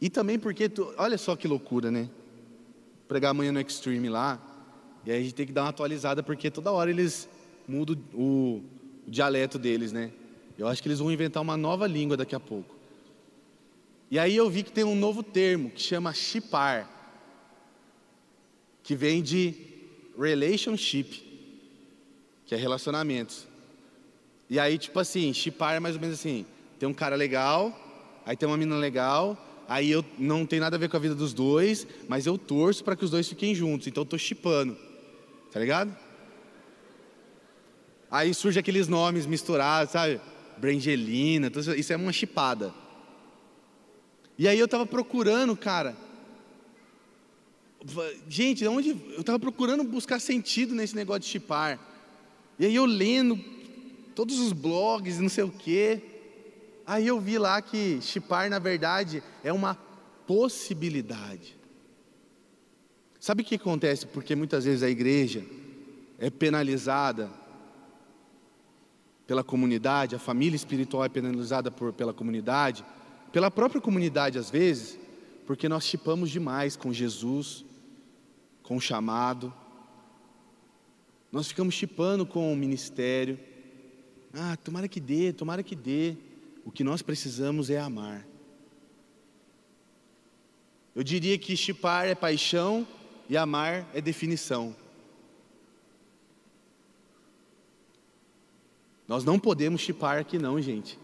E 0.00 0.10
também 0.10 0.38
porque, 0.38 0.68
tu, 0.68 0.92
olha 0.96 1.16
só 1.16 1.34
que 1.34 1.48
loucura, 1.48 1.90
né? 1.90 2.10
Pregar 3.08 3.30
amanhã 3.30 3.52
no 3.52 3.60
Extreme 3.60 4.08
lá, 4.08 4.40
e 5.04 5.10
aí 5.10 5.18
a 5.18 5.22
gente 5.22 5.34
tem 5.34 5.46
que 5.46 5.52
dar 5.52 5.62
uma 5.62 5.70
atualizada, 5.70 6.22
porque 6.22 6.50
toda 6.50 6.72
hora 6.72 6.90
eles 6.90 7.28
mudam 7.66 7.96
o, 8.12 8.62
o 9.06 9.10
dialeto 9.10 9.58
deles, 9.58 9.92
né? 9.92 10.12
Eu 10.58 10.68
acho 10.68 10.82
que 10.82 10.88
eles 10.88 10.98
vão 10.98 11.10
inventar 11.10 11.42
uma 11.42 11.56
nova 11.56 11.86
língua 11.86 12.16
daqui 12.16 12.34
a 12.34 12.40
pouco. 12.40 12.74
E 14.10 14.18
aí 14.18 14.36
eu 14.36 14.48
vi 14.48 14.62
que 14.62 14.70
tem 14.70 14.84
um 14.84 14.94
novo 14.94 15.22
termo 15.22 15.70
que 15.70 15.80
chama 15.80 16.12
chipar, 16.12 16.88
que 18.82 18.94
vem 18.94 19.22
de 19.22 19.73
relationship, 20.18 21.22
que 22.46 22.54
é 22.54 22.58
relacionamentos. 22.58 23.46
E 24.48 24.58
aí, 24.58 24.78
tipo 24.78 24.98
assim, 25.00 25.32
chipar 25.32 25.74
é 25.74 25.80
mais 25.80 25.94
ou 25.94 26.00
menos 26.00 26.18
assim: 26.18 26.46
tem 26.78 26.88
um 26.88 26.94
cara 26.94 27.16
legal, 27.16 27.72
aí 28.24 28.36
tem 28.36 28.46
uma 28.46 28.56
menina 28.56 28.76
legal, 28.76 29.36
aí 29.68 29.90
eu 29.90 30.04
não 30.18 30.46
tem 30.46 30.60
nada 30.60 30.76
a 30.76 30.78
ver 30.78 30.88
com 30.88 30.96
a 30.96 31.00
vida 31.00 31.14
dos 31.14 31.32
dois, 31.32 31.86
mas 32.08 32.26
eu 32.26 32.36
torço 32.36 32.84
para 32.84 32.96
que 32.96 33.04
os 33.04 33.10
dois 33.10 33.28
fiquem 33.28 33.54
juntos, 33.54 33.86
então 33.86 34.02
eu 34.02 34.04
estou 34.04 34.18
chipando, 34.18 34.76
tá 35.52 35.58
ligado? 35.58 35.96
Aí 38.10 38.32
surge 38.32 38.58
aqueles 38.58 38.86
nomes 38.86 39.26
misturados, 39.26 39.92
sabe? 39.92 40.20
Brangelina, 40.56 41.50
isso 41.76 41.92
é 41.92 41.96
uma 41.96 42.12
chipada. 42.12 42.72
E 44.38 44.46
aí 44.46 44.58
eu 44.58 44.66
estava 44.66 44.86
procurando, 44.86 45.56
cara. 45.56 45.96
Gente, 48.28 48.66
onde 48.66 48.90
eu 48.90 49.20
estava 49.20 49.38
procurando 49.38 49.84
buscar 49.84 50.18
sentido 50.18 50.74
nesse 50.74 50.96
negócio 50.96 51.20
de 51.20 51.26
chipar. 51.26 51.78
E 52.58 52.66
aí 52.66 52.74
eu 52.74 52.86
lendo 52.86 53.38
todos 54.14 54.38
os 54.38 54.52
blogs, 54.52 55.18
não 55.18 55.28
sei 55.28 55.44
o 55.44 55.50
quê. 55.50 56.02
Aí 56.86 57.06
eu 57.06 57.20
vi 57.20 57.38
lá 57.38 57.60
que 57.60 57.98
chipar, 58.00 58.48
na 58.48 58.58
verdade, 58.58 59.22
é 59.42 59.52
uma 59.52 59.74
possibilidade. 60.26 61.56
Sabe 63.20 63.42
o 63.42 63.44
que 63.44 63.54
acontece? 63.54 64.06
Porque 64.06 64.34
muitas 64.36 64.64
vezes 64.64 64.82
a 64.82 64.90
igreja 64.90 65.44
é 66.18 66.30
penalizada 66.30 67.30
pela 69.26 69.42
comunidade, 69.42 70.14
a 70.14 70.18
família 70.18 70.56
espiritual 70.56 71.04
é 71.04 71.08
penalizada 71.08 71.70
por, 71.70 71.92
pela 71.92 72.12
comunidade, 72.12 72.84
pela 73.32 73.50
própria 73.50 73.80
comunidade 73.80 74.38
às 74.38 74.50
vezes, 74.50 74.98
porque 75.46 75.68
nós 75.68 75.84
chipamos 75.84 76.30
demais 76.30 76.76
com 76.76 76.92
Jesus, 76.92 77.64
com 78.64 78.76
o 78.76 78.80
chamado, 78.80 79.54
nós 81.30 81.46
ficamos 81.48 81.74
chipando 81.74 82.24
com 82.24 82.52
o 82.52 82.56
ministério. 82.56 83.38
Ah, 84.32 84.56
tomara 84.56 84.88
que 84.88 84.98
dê, 84.98 85.32
tomara 85.32 85.62
que 85.62 85.76
dê. 85.76 86.16
O 86.64 86.72
que 86.72 86.82
nós 86.82 87.02
precisamos 87.02 87.70
é 87.70 87.78
amar. 87.78 88.26
Eu 90.94 91.02
diria 91.02 91.36
que 91.36 91.56
chipar 91.56 92.06
é 92.06 92.14
paixão 92.14 92.86
e 93.28 93.36
amar 93.36 93.86
é 93.92 94.00
definição. 94.00 94.74
Nós 99.06 99.24
não 99.24 99.38
podemos 99.38 99.82
chipar 99.82 100.18
aqui 100.18 100.38
não, 100.38 100.60
gente. 100.60 100.98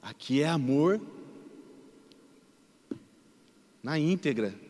Aqui 0.00 0.42
é 0.42 0.46
amor 0.46 1.00
na 3.82 3.98
íntegra. 3.98 4.63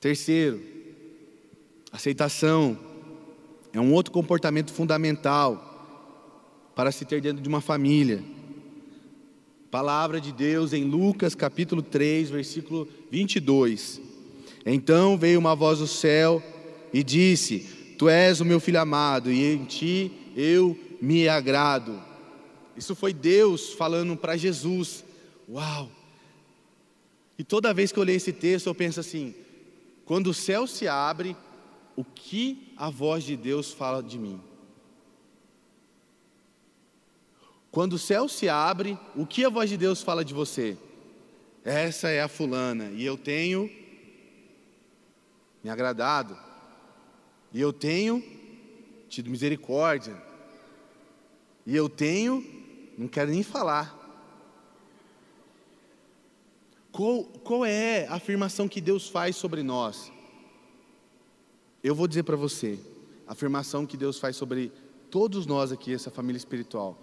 Terceiro, 0.00 0.62
aceitação 1.90 2.78
é 3.72 3.80
um 3.80 3.92
outro 3.92 4.12
comportamento 4.12 4.72
fundamental 4.72 5.64
para 6.74 6.92
se 6.92 7.04
ter 7.04 7.20
dentro 7.20 7.42
de 7.42 7.48
uma 7.48 7.60
família. 7.60 8.22
Palavra 9.72 10.20
de 10.20 10.32
Deus 10.32 10.72
em 10.72 10.84
Lucas 10.84 11.34
capítulo 11.34 11.82
3, 11.82 12.30
versículo 12.30 12.86
22. 13.10 14.00
Então 14.64 15.18
veio 15.18 15.38
uma 15.38 15.56
voz 15.56 15.80
do 15.80 15.88
céu 15.88 16.40
e 16.92 17.02
disse: 17.02 17.94
Tu 17.98 18.08
és 18.08 18.40
o 18.40 18.44
meu 18.44 18.60
filho 18.60 18.80
amado, 18.80 19.32
e 19.32 19.52
em 19.52 19.64
ti 19.64 20.12
eu 20.36 20.78
me 21.02 21.28
agrado. 21.28 22.00
Isso 22.76 22.94
foi 22.94 23.12
Deus 23.12 23.72
falando 23.72 24.16
para 24.16 24.36
Jesus. 24.36 25.04
Uau! 25.48 25.90
E 27.36 27.42
toda 27.42 27.74
vez 27.74 27.90
que 27.90 27.98
eu 27.98 28.04
leio 28.04 28.16
esse 28.16 28.32
texto, 28.32 28.68
eu 28.68 28.74
penso 28.74 29.00
assim: 29.00 29.34
quando 30.08 30.28
o 30.28 30.34
céu 30.34 30.66
se 30.66 30.88
abre, 30.88 31.36
o 31.94 32.02
que 32.02 32.72
a 32.78 32.88
voz 32.88 33.24
de 33.24 33.36
Deus 33.36 33.74
fala 33.74 34.02
de 34.02 34.18
mim? 34.18 34.40
Quando 37.70 37.92
o 37.92 37.98
céu 37.98 38.26
se 38.26 38.48
abre, 38.48 38.98
o 39.14 39.26
que 39.26 39.44
a 39.44 39.50
voz 39.50 39.68
de 39.68 39.76
Deus 39.76 40.00
fala 40.00 40.24
de 40.24 40.32
você? 40.32 40.78
Essa 41.62 42.08
é 42.08 42.22
a 42.22 42.26
fulana, 42.26 42.90
e 42.92 43.04
eu 43.04 43.18
tenho 43.18 43.70
me 45.62 45.68
agradado. 45.68 46.38
E 47.52 47.60
eu 47.60 47.70
tenho 47.70 48.24
tido 49.10 49.28
misericórdia. 49.28 50.16
E 51.66 51.76
eu 51.76 51.86
tenho, 51.86 52.42
não 52.96 53.08
quero 53.08 53.30
nem 53.30 53.42
falar. 53.42 53.97
Qual, 56.98 57.22
qual 57.22 57.64
é 57.64 58.08
a 58.08 58.14
afirmação 58.14 58.66
que 58.66 58.80
Deus 58.80 59.08
faz 59.08 59.36
sobre 59.36 59.62
nós? 59.62 60.10
Eu 61.80 61.94
vou 61.94 62.08
dizer 62.08 62.24
para 62.24 62.34
você, 62.34 62.76
a 63.24 63.34
afirmação 63.34 63.86
que 63.86 63.96
Deus 63.96 64.18
faz 64.18 64.34
sobre 64.34 64.72
todos 65.08 65.46
nós 65.46 65.70
aqui, 65.70 65.94
essa 65.94 66.10
família 66.10 66.38
espiritual. 66.38 67.00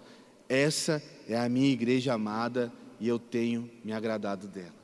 Essa 0.50 1.02
é 1.26 1.38
a 1.38 1.48
minha 1.48 1.70
igreja 1.70 2.12
amada 2.12 2.70
e 3.00 3.08
eu 3.08 3.18
tenho 3.18 3.70
me 3.82 3.90
agradado 3.94 4.46
dela. 4.48 4.76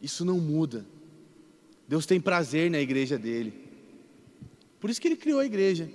Isso 0.00 0.24
não 0.24 0.38
muda. 0.38 0.86
Deus 1.86 2.06
tem 2.06 2.18
prazer 2.18 2.70
na 2.70 2.80
igreja 2.80 3.18
dele. 3.18 3.52
Por 4.80 4.88
isso 4.88 4.98
que 4.98 5.06
ele 5.08 5.16
criou 5.16 5.40
a 5.40 5.44
igreja. 5.44 5.90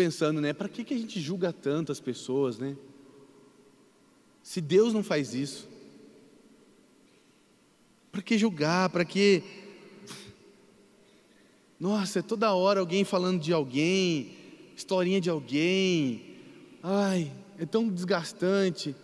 Pensando, 0.00 0.40
né? 0.40 0.54
Para 0.54 0.66
que, 0.66 0.82
que 0.82 0.94
a 0.94 0.96
gente 0.96 1.20
julga 1.20 1.52
tanto 1.52 1.92
as 1.92 2.00
pessoas, 2.00 2.58
né? 2.58 2.74
Se 4.42 4.58
Deus 4.58 4.94
não 4.94 5.02
faz 5.02 5.34
isso, 5.34 5.68
para 8.10 8.22
que 8.22 8.38
julgar? 8.38 8.88
Para 8.88 9.04
que. 9.04 9.42
Nossa, 11.78 12.20
é 12.20 12.22
toda 12.22 12.54
hora 12.54 12.80
alguém 12.80 13.04
falando 13.04 13.42
de 13.42 13.52
alguém, 13.52 14.38
historinha 14.74 15.20
de 15.20 15.28
alguém. 15.28 16.38
Ai, 16.82 17.30
é 17.58 17.66
tão 17.66 17.86
desgastante. 17.86 18.96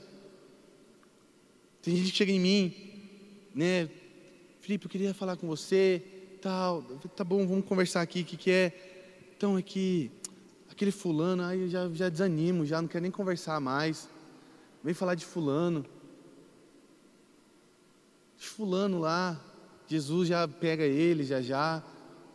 Tem 1.83 1.95
gente 1.95 2.11
que 2.11 2.17
chega 2.17 2.33
em 2.33 2.41
mim, 2.41 2.75
né? 3.55 3.91
Felipe, 4.63 4.87
eu 4.87 4.91
queria 4.91 5.13
falar 5.13 5.37
com 5.37 5.47
você, 5.47 6.03
tal. 6.41 6.83
Tá 7.15 7.23
bom, 7.23 7.47
vamos 7.47 7.67
conversar 7.67 8.01
aqui, 8.01 8.23
o 8.23 8.25
que, 8.25 8.39
que 8.39 8.51
é? 8.51 8.73
Então, 9.37 9.59
é 9.59 9.63
que 9.63 10.11
aquele 10.77 10.93
fulano, 10.93 11.43
aí 11.43 11.71
já, 11.71 11.89
já 11.89 12.11
desanimo, 12.11 12.67
já 12.67 12.83
não 12.83 12.87
quero 12.87 13.01
nem 13.01 13.11
conversar 13.11 13.59
mais. 13.59 14.11
Vem 14.85 14.93
falar 14.93 15.15
de 15.15 15.25
fulano. 15.25 15.87
De 18.37 18.47
fulano 18.47 18.99
lá, 18.99 19.41
Jesus 19.89 20.29
já 20.29 20.47
pega 20.47 20.85
ele, 20.85 21.25
já 21.25 21.41
já. 21.41 21.83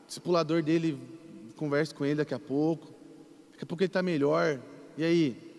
O 0.03 0.07
discipulador 0.07 0.63
dele, 0.63 0.99
conversa 1.55 1.93
com 1.93 2.03
ele 2.03 2.15
daqui 2.15 2.33
a 2.33 2.39
pouco. 2.39 2.87
Daqui 3.51 3.63
a 3.63 3.67
pouco 3.67 3.83
ele 3.83 3.89
está 3.89 4.01
melhor. 4.01 4.59
E 4.97 5.03
aí? 5.03 5.53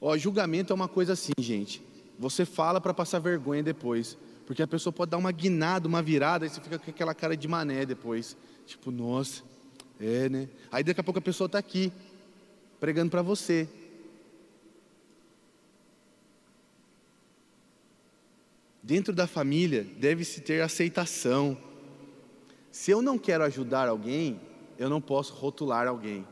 Ó, 0.00 0.18
julgamento 0.18 0.72
é 0.72 0.74
uma 0.74 0.88
coisa 0.88 1.12
assim, 1.12 1.30
gente. 1.38 1.80
Você 2.18 2.44
fala 2.44 2.80
para 2.80 2.92
passar 2.92 3.20
vergonha 3.20 3.62
depois. 3.62 4.18
Porque 4.44 4.64
a 4.64 4.66
pessoa 4.66 4.92
pode 4.92 5.12
dar 5.12 5.16
uma 5.16 5.30
guinada, 5.30 5.86
uma 5.86 6.02
virada, 6.02 6.44
e 6.44 6.48
você 6.48 6.60
fica 6.60 6.76
com 6.76 6.90
aquela 6.90 7.14
cara 7.14 7.36
de 7.36 7.46
mané 7.46 7.86
depois. 7.86 8.36
Tipo, 8.66 8.90
nossa, 8.90 9.44
é, 10.02 10.28
né? 10.28 10.48
Aí 10.70 10.82
daqui 10.82 11.00
a 11.00 11.04
pouco 11.04 11.18
a 11.18 11.22
pessoa 11.22 11.46
está 11.46 11.58
aqui, 11.58 11.92
pregando 12.80 13.10
para 13.10 13.22
você. 13.22 13.68
Dentro 18.82 19.12
da 19.12 19.28
família 19.28 19.86
deve-se 19.96 20.40
ter 20.40 20.60
aceitação. 20.60 21.56
Se 22.70 22.90
eu 22.90 23.00
não 23.00 23.16
quero 23.16 23.44
ajudar 23.44 23.88
alguém, 23.88 24.40
eu 24.76 24.90
não 24.90 25.00
posso 25.00 25.32
rotular 25.34 25.86
alguém. 25.86 26.26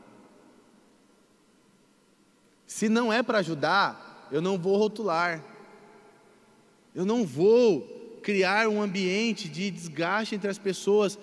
Se 2.67 2.89
não 2.89 3.13
é 3.13 3.23
para 3.23 3.39
ajudar, 3.39 4.29
eu 4.33 4.41
não 4.41 4.59
vou 4.59 4.77
rotular. 4.77 5.45
Eu 6.95 7.05
não 7.05 7.25
vou 7.25 8.19
criar 8.23 8.69
um 8.69 8.83
ambiente 8.83 9.49
de 9.49 9.71
desgaste 9.71 10.35
entre 10.35 10.51
as 10.51 10.59
pessoas, 10.59 11.19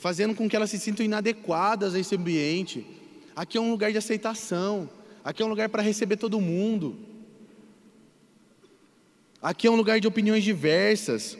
fazendo 0.00 0.34
com 0.34 0.48
que 0.48 0.56
elas 0.56 0.70
se 0.70 0.78
sintam 0.78 1.04
inadequadas 1.04 1.94
a 1.94 1.98
esse 1.98 2.14
ambiente. 2.16 2.86
Aqui 3.36 3.58
é 3.58 3.60
um 3.60 3.70
lugar 3.70 3.92
de 3.92 3.98
aceitação, 3.98 4.88
aqui 5.22 5.42
é 5.42 5.44
um 5.44 5.48
lugar 5.48 5.68
para 5.68 5.82
receber 5.82 6.16
todo 6.16 6.40
mundo. 6.40 6.98
Aqui 9.42 9.66
é 9.66 9.70
um 9.70 9.76
lugar 9.76 10.00
de 10.00 10.08
opiniões 10.08 10.42
diversas. 10.42 11.38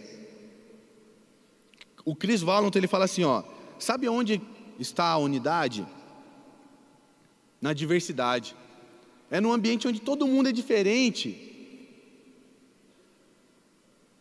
O 2.05 2.15
Chris 2.15 2.43
Valentin 2.43 2.79
ele 2.79 2.87
fala 2.87 3.07
assim, 3.07 3.25
ó, 3.25 3.43
sabe 3.79 4.09
onde 4.09 4.41
está 4.79 5.07
a 5.07 5.19
unidade? 5.19 5.87
Na 7.61 7.73
diversidade. 7.73 8.55
É 9.31 9.41
num 9.41 9.53
ambiente 9.53 9.89
onde 9.89 10.01
todo 10.01 10.27
mundo 10.27 10.49
é 10.49 10.53
diferente 10.53 11.47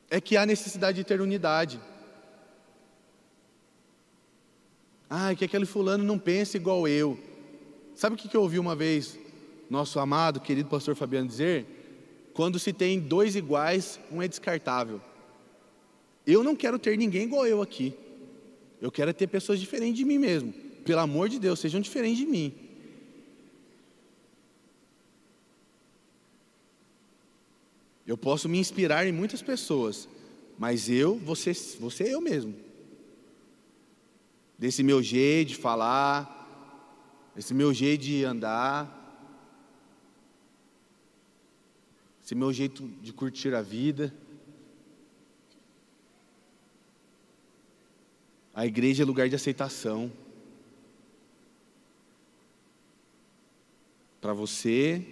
é 0.10 0.20
que 0.20 0.36
há 0.36 0.46
necessidade 0.46 0.98
de 0.98 1.04
ter 1.04 1.22
unidade. 1.22 1.80
Ah, 5.10 5.34
que 5.34 5.44
aquele 5.44 5.66
fulano 5.66 6.04
não 6.04 6.20
pensa 6.20 6.56
igual 6.56 6.88
eu. 6.88 7.18
Sabe 7.96 8.16
o 8.16 8.18
que 8.18 8.36
eu 8.36 8.42
ouvi 8.42 8.60
uma 8.60 8.76
vez 8.76 9.18
nosso 9.70 10.00
amado, 10.00 10.40
querido 10.40 10.70
pastor 10.70 10.96
Fabiano 10.96 11.28
dizer? 11.28 11.66
Quando 12.34 12.60
se 12.60 12.72
tem 12.72 13.00
dois 13.00 13.36
iguais, 13.36 14.00
um 14.12 14.22
é 14.22 14.28
descartável. 14.28 15.02
Eu 16.26 16.44
não 16.44 16.56
quero 16.56 16.78
ter 16.78 16.98
ninguém 16.98 17.24
igual 17.24 17.46
eu 17.46 17.62
aqui. 17.62 17.94
Eu 18.80 18.92
quero 18.92 19.14
ter 19.14 19.28
pessoas 19.28 19.60
diferentes 19.60 19.98
de 19.98 20.06
mim 20.06 20.18
mesmo. 20.18 20.54
Pelo 20.86 21.02
amor 21.02 21.28
de 21.28 21.40
Deus, 21.40 21.60
sejam 21.60 21.82
diferentes 21.82 22.20
de 22.20 22.26
mim. 22.26 22.54
Eu 28.08 28.18
posso 28.18 28.48
me 28.48 28.58
inspirar 28.58 29.06
em 29.06 29.12
muitas 29.12 29.42
pessoas, 29.42 30.08
mas 30.58 30.90
eu 30.90 31.20
ser, 31.36 31.56
vou 31.80 31.92
ser 31.92 32.10
eu 32.10 32.22
mesmo. 32.22 32.69
Desse 34.60 34.84
meu 34.84 35.02
jeito 35.02 35.50
de 35.50 35.56
falar, 35.56 36.36
desse 37.34 37.54
meu 37.54 37.74
jeito 37.74 38.04
de 38.04 38.26
andar, 38.26 38.98
esse 42.22 42.36
meu 42.36 42.54
jeito 42.54 42.88
de 43.02 43.14
curtir 43.14 43.56
a 43.56 43.62
vida. 43.62 44.14
A 48.54 48.68
igreja 48.68 49.02
é 49.02 49.06
lugar 49.06 49.30
de 49.30 49.36
aceitação. 49.36 50.12
Para 54.20 54.34
você, 54.34 55.04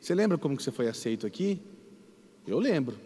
você 0.00 0.14
lembra 0.14 0.38
como 0.38 0.56
que 0.56 0.62
você 0.62 0.72
foi 0.72 0.88
aceito 0.88 1.26
aqui? 1.26 1.60
Eu 2.46 2.58
lembro 2.58 2.98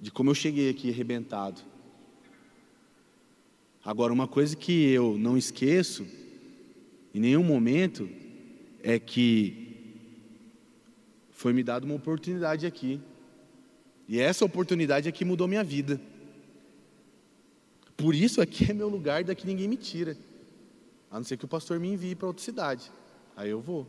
de 0.00 0.10
como 0.10 0.30
eu 0.30 0.34
cheguei 0.34 0.70
aqui 0.70 0.90
arrebentado. 0.90 1.69
Agora, 3.84 4.12
uma 4.12 4.28
coisa 4.28 4.54
que 4.54 4.90
eu 4.90 5.16
não 5.16 5.38
esqueço, 5.38 6.06
em 7.14 7.20
nenhum 7.20 7.42
momento, 7.42 8.08
é 8.82 8.98
que 8.98 9.70
foi 11.30 11.54
me 11.54 11.62
dada 11.62 11.86
uma 11.86 11.94
oportunidade 11.94 12.66
aqui. 12.66 13.00
E 14.06 14.20
essa 14.20 14.44
oportunidade 14.44 15.08
aqui 15.08 15.24
mudou 15.24 15.48
minha 15.48 15.64
vida. 15.64 15.98
Por 17.96 18.14
isso 18.14 18.42
aqui 18.42 18.68
é 18.70 18.74
meu 18.74 18.88
lugar, 18.88 19.24
daqui 19.24 19.46
ninguém 19.46 19.66
me 19.66 19.76
tira. 19.76 20.16
A 21.10 21.16
não 21.16 21.24
ser 21.24 21.38
que 21.38 21.44
o 21.46 21.48
pastor 21.48 21.80
me 21.80 21.88
envie 21.88 22.14
para 22.14 22.26
outra 22.26 22.44
cidade. 22.44 22.92
Aí 23.34 23.48
eu 23.48 23.60
vou. 23.60 23.86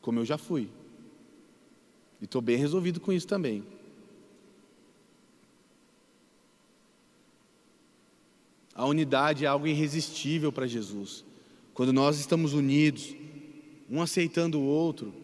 Como 0.00 0.20
eu 0.20 0.24
já 0.24 0.38
fui. 0.38 0.70
E 2.20 2.24
estou 2.24 2.40
bem 2.40 2.56
resolvido 2.56 3.00
com 3.00 3.12
isso 3.12 3.26
também. 3.26 3.64
A 8.74 8.84
unidade 8.86 9.44
é 9.44 9.48
algo 9.48 9.66
irresistível 9.66 10.50
para 10.50 10.66
Jesus. 10.66 11.24
Quando 11.72 11.92
nós 11.92 12.18
estamos 12.18 12.52
unidos, 12.52 13.14
um 13.88 14.02
aceitando 14.02 14.58
o 14.58 14.64
outro, 14.64 15.14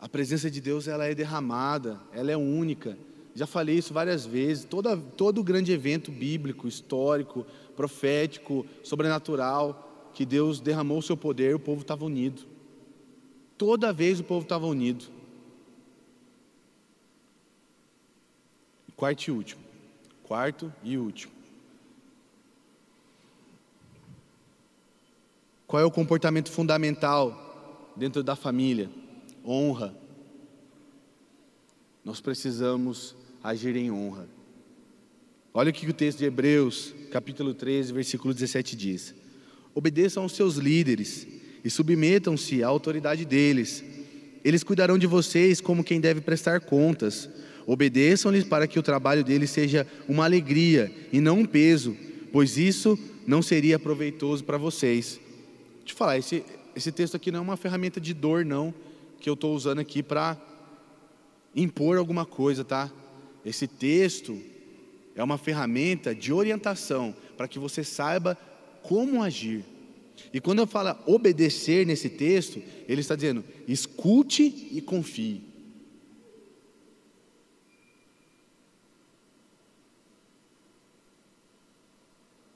a 0.00 0.08
presença 0.08 0.50
de 0.50 0.60
Deus 0.60 0.88
ela 0.88 1.04
é 1.04 1.14
derramada, 1.14 2.00
ela 2.12 2.32
é 2.32 2.36
única. 2.36 2.98
Já 3.34 3.46
falei 3.46 3.78
isso 3.78 3.94
várias 3.94 4.26
vezes. 4.26 4.64
Toda, 4.64 4.96
todo 4.96 5.44
grande 5.44 5.70
evento 5.70 6.10
bíblico, 6.10 6.66
histórico, 6.66 7.46
profético, 7.76 8.66
sobrenatural, 8.82 10.10
que 10.12 10.26
Deus 10.26 10.60
derramou 10.60 10.98
o 10.98 11.02
seu 11.02 11.16
poder, 11.16 11.54
o 11.54 11.60
povo 11.60 11.82
estava 11.82 12.04
unido. 12.04 12.42
Toda 13.56 13.92
vez 13.92 14.18
o 14.18 14.24
povo 14.24 14.42
estava 14.42 14.66
unido. 14.66 15.04
Quarto 18.96 19.28
e 19.28 19.30
último. 19.30 19.62
Quarto 20.24 20.72
e 20.82 20.98
último. 20.98 21.37
Qual 25.68 25.82
é 25.82 25.84
o 25.84 25.90
comportamento 25.90 26.50
fundamental 26.50 27.92
dentro 27.94 28.22
da 28.22 28.34
família? 28.34 28.88
Honra. 29.44 29.94
Nós 32.02 32.22
precisamos 32.22 33.14
agir 33.44 33.76
em 33.76 33.90
honra. 33.90 34.26
Olha 35.52 35.68
o 35.68 35.72
que 35.72 35.86
o 35.86 35.92
texto 35.92 36.20
de 36.20 36.24
Hebreus, 36.24 36.94
capítulo 37.12 37.52
13, 37.52 37.92
versículo 37.92 38.32
17 38.32 38.74
diz: 38.74 39.14
Obedeçam 39.74 40.22
aos 40.22 40.32
seus 40.32 40.54
líderes 40.54 41.28
e 41.62 41.68
submetam-se 41.68 42.62
à 42.62 42.66
autoridade 42.66 43.26
deles. 43.26 43.84
Eles 44.42 44.64
cuidarão 44.64 44.96
de 44.96 45.06
vocês 45.06 45.60
como 45.60 45.84
quem 45.84 46.00
deve 46.00 46.22
prestar 46.22 46.62
contas. 46.62 47.28
Obedeçam-lhes 47.66 48.44
para 48.44 48.66
que 48.66 48.78
o 48.78 48.82
trabalho 48.82 49.22
deles 49.22 49.50
seja 49.50 49.86
uma 50.08 50.24
alegria 50.24 50.90
e 51.12 51.20
não 51.20 51.40
um 51.40 51.44
peso, 51.44 51.94
pois 52.32 52.56
isso 52.56 52.98
não 53.26 53.42
seria 53.42 53.78
proveitoso 53.78 54.42
para 54.44 54.56
vocês. 54.56 55.27
Eu 55.92 55.96
falar, 55.96 56.18
esse, 56.18 56.44
esse 56.76 56.92
texto 56.92 57.16
aqui 57.16 57.30
não 57.32 57.40
é 57.40 57.42
uma 57.42 57.56
ferramenta 57.56 58.00
de 58.00 58.14
dor, 58.14 58.44
não, 58.44 58.74
que 59.20 59.28
eu 59.28 59.34
estou 59.34 59.54
usando 59.54 59.78
aqui 59.78 60.02
para 60.02 60.36
impor 61.54 61.98
alguma 61.98 62.24
coisa, 62.24 62.64
tá? 62.64 62.90
Esse 63.44 63.66
texto 63.66 64.38
é 65.16 65.22
uma 65.24 65.38
ferramenta 65.38 66.14
de 66.14 66.32
orientação 66.32 67.14
para 67.36 67.48
que 67.48 67.58
você 67.58 67.82
saiba 67.82 68.36
como 68.82 69.22
agir. 69.22 69.64
E 70.32 70.40
quando 70.40 70.58
eu 70.58 70.66
falo 70.66 70.96
obedecer 71.06 71.86
nesse 71.86 72.08
texto, 72.08 72.62
ele 72.88 73.00
está 73.00 73.14
dizendo: 73.14 73.44
escute 73.66 74.68
e 74.70 74.80
confie. 74.80 75.42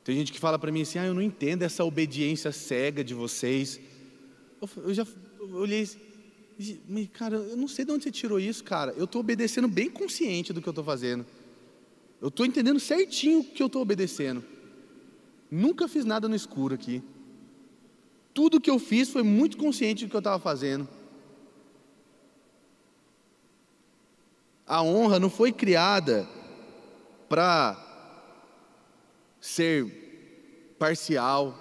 Tem 0.05 0.17
gente 0.17 0.33
que 0.33 0.41
fala 0.41 0.59
para 0.59 0.73
mim 0.73 0.83
assim: 0.83 0.99
ah, 0.99 1.07
eu 1.07 1.15
não 1.15 1.23
entendo 1.23 1.63
essa 1.63 1.85
obediência 1.85 2.51
cega 2.53 3.05
de 3.05 3.15
vocês. 3.15 3.81
Eu 4.77 4.95
já 4.95 5.07
olhei, 5.53 5.89
mas 6.89 7.09
cara, 7.13 7.37
eu 7.37 7.57
não 7.57 7.69
sei 7.69 7.85
de 7.85 7.93
onde 7.93 8.05
você 8.05 8.11
tirou 8.11 8.39
isso, 8.39 8.65
cara. 8.65 8.93
Eu 8.97 9.05
estou 9.05 9.21
obedecendo 9.21 9.69
bem 9.69 9.91
consciente 9.91 10.53
do 10.53 10.61
que 10.61 10.69
eu 10.69 10.73
estou 10.73 10.85
fazendo. 10.85 11.25
Eu 12.21 12.29
estou 12.29 12.47
entendendo 12.47 12.79
certinho 12.79 13.41
o 13.41 13.45
que 13.45 13.63
eu 13.63 13.67
estou 13.67 13.83
obedecendo. 13.83 14.45
Nunca 15.51 15.89
fiz 15.89 16.05
nada 16.05 16.29
no 16.29 16.35
escuro 16.35 16.75
aqui. 16.75 17.03
Tudo 18.33 18.61
que 18.61 18.71
eu 18.71 18.79
fiz 18.79 19.11
foi 19.11 19.23
muito 19.23 19.57
consciente 19.57 20.05
do 20.05 20.11
que 20.11 20.17
eu 20.17 20.21
estava 20.21 20.39
fazendo. 20.39 20.89
A 24.67 24.83
honra 24.83 25.19
não 25.21 25.29
foi 25.29 25.53
criada 25.53 26.27
para 27.29 27.92
ser 29.43 30.77
parcial. 30.79 31.59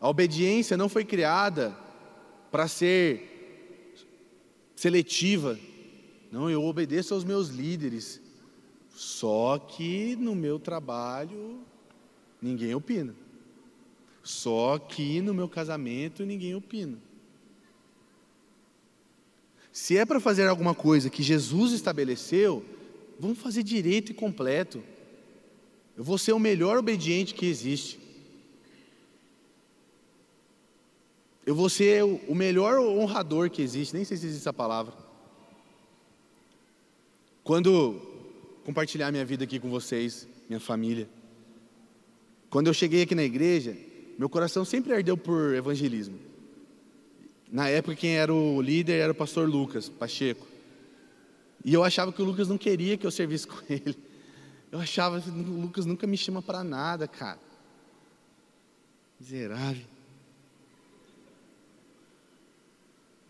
A 0.00 0.08
obediência 0.08 0.76
não 0.76 0.88
foi 0.88 1.04
criada 1.04 1.76
para 2.50 2.66
ser 2.66 3.84
seletiva. 4.74 5.58
Não, 6.32 6.50
eu 6.50 6.64
obedeço 6.64 7.12
aos 7.12 7.22
meus 7.24 7.48
líderes. 7.48 8.20
Só 8.88 9.58
que 9.58 10.16
no 10.16 10.34
meu 10.34 10.58
trabalho 10.58 11.60
ninguém 12.40 12.74
opina. 12.74 13.14
Só 14.22 14.78
que 14.78 15.20
no 15.20 15.34
meu 15.34 15.48
casamento 15.48 16.24
ninguém 16.24 16.54
opina. 16.54 16.98
Se 19.70 19.96
é 19.96 20.04
para 20.04 20.20
fazer 20.20 20.46
alguma 20.48 20.74
coisa 20.74 21.10
que 21.10 21.22
Jesus 21.22 21.72
estabeleceu, 21.72 22.64
vamos 23.18 23.38
fazer 23.38 23.62
direito 23.62 24.12
e 24.12 24.14
completo. 24.14 24.82
Eu 25.96 26.04
vou 26.04 26.16
ser 26.16 26.32
o 26.32 26.38
melhor 26.38 26.78
obediente 26.78 27.34
que 27.34 27.46
existe. 27.46 28.00
Eu 31.44 31.54
vou 31.54 31.68
ser 31.68 32.04
o 32.04 32.34
melhor 32.34 32.78
honrador 32.78 33.50
que 33.50 33.60
existe, 33.60 33.94
nem 33.94 34.04
sei 34.04 34.16
se 34.16 34.26
existe 34.26 34.42
essa 34.42 34.52
palavra. 34.52 34.94
Quando 37.42 38.00
compartilhar 38.64 39.10
minha 39.10 39.24
vida 39.24 39.44
aqui 39.44 39.58
com 39.58 39.68
vocês, 39.68 40.28
minha 40.48 40.60
família. 40.60 41.08
Quando 42.48 42.68
eu 42.68 42.74
cheguei 42.74 43.02
aqui 43.02 43.14
na 43.14 43.24
igreja, 43.24 43.76
meu 44.18 44.28
coração 44.28 44.64
sempre 44.64 44.92
ardeu 44.92 45.16
por 45.16 45.54
evangelismo. 45.54 46.18
Na 47.50 47.68
época, 47.68 47.96
quem 47.96 48.16
era 48.16 48.32
o 48.32 48.62
líder 48.62 49.00
era 49.00 49.12
o 49.12 49.14
pastor 49.14 49.48
Lucas 49.48 49.88
Pacheco. 49.88 50.46
E 51.64 51.74
eu 51.74 51.82
achava 51.82 52.12
que 52.12 52.22
o 52.22 52.24
Lucas 52.24 52.48
não 52.48 52.56
queria 52.56 52.96
que 52.96 53.06
eu 53.06 53.10
servisse 53.10 53.46
com 53.48 53.56
ele. 53.68 53.96
Eu 54.72 54.80
achava 54.80 55.20
que 55.20 55.28
o 55.28 55.60
Lucas 55.60 55.84
nunca 55.84 56.06
me 56.06 56.16
chama 56.16 56.40
para 56.40 56.64
nada, 56.64 57.06
cara. 57.06 57.38
Miserável. 59.20 59.84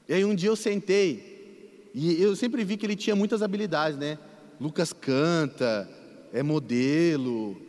E 0.09 0.15
aí 0.15 0.25
um 0.25 0.37
dia 0.37 0.51
eu 0.51 0.57
sentei, 0.57 1.91
e 1.93 2.23
eu 2.23 2.37
sempre 2.37 2.65
vi 2.65 2.77
que 2.77 2.87
ele 2.87 2.95
tinha 2.95 3.17
muitas 3.17 3.43
habilidades, 3.43 3.99
né? 3.99 4.19
Lucas 4.61 4.93
canta, 4.93 5.89
é 6.33 6.43
modelo, 6.43 7.61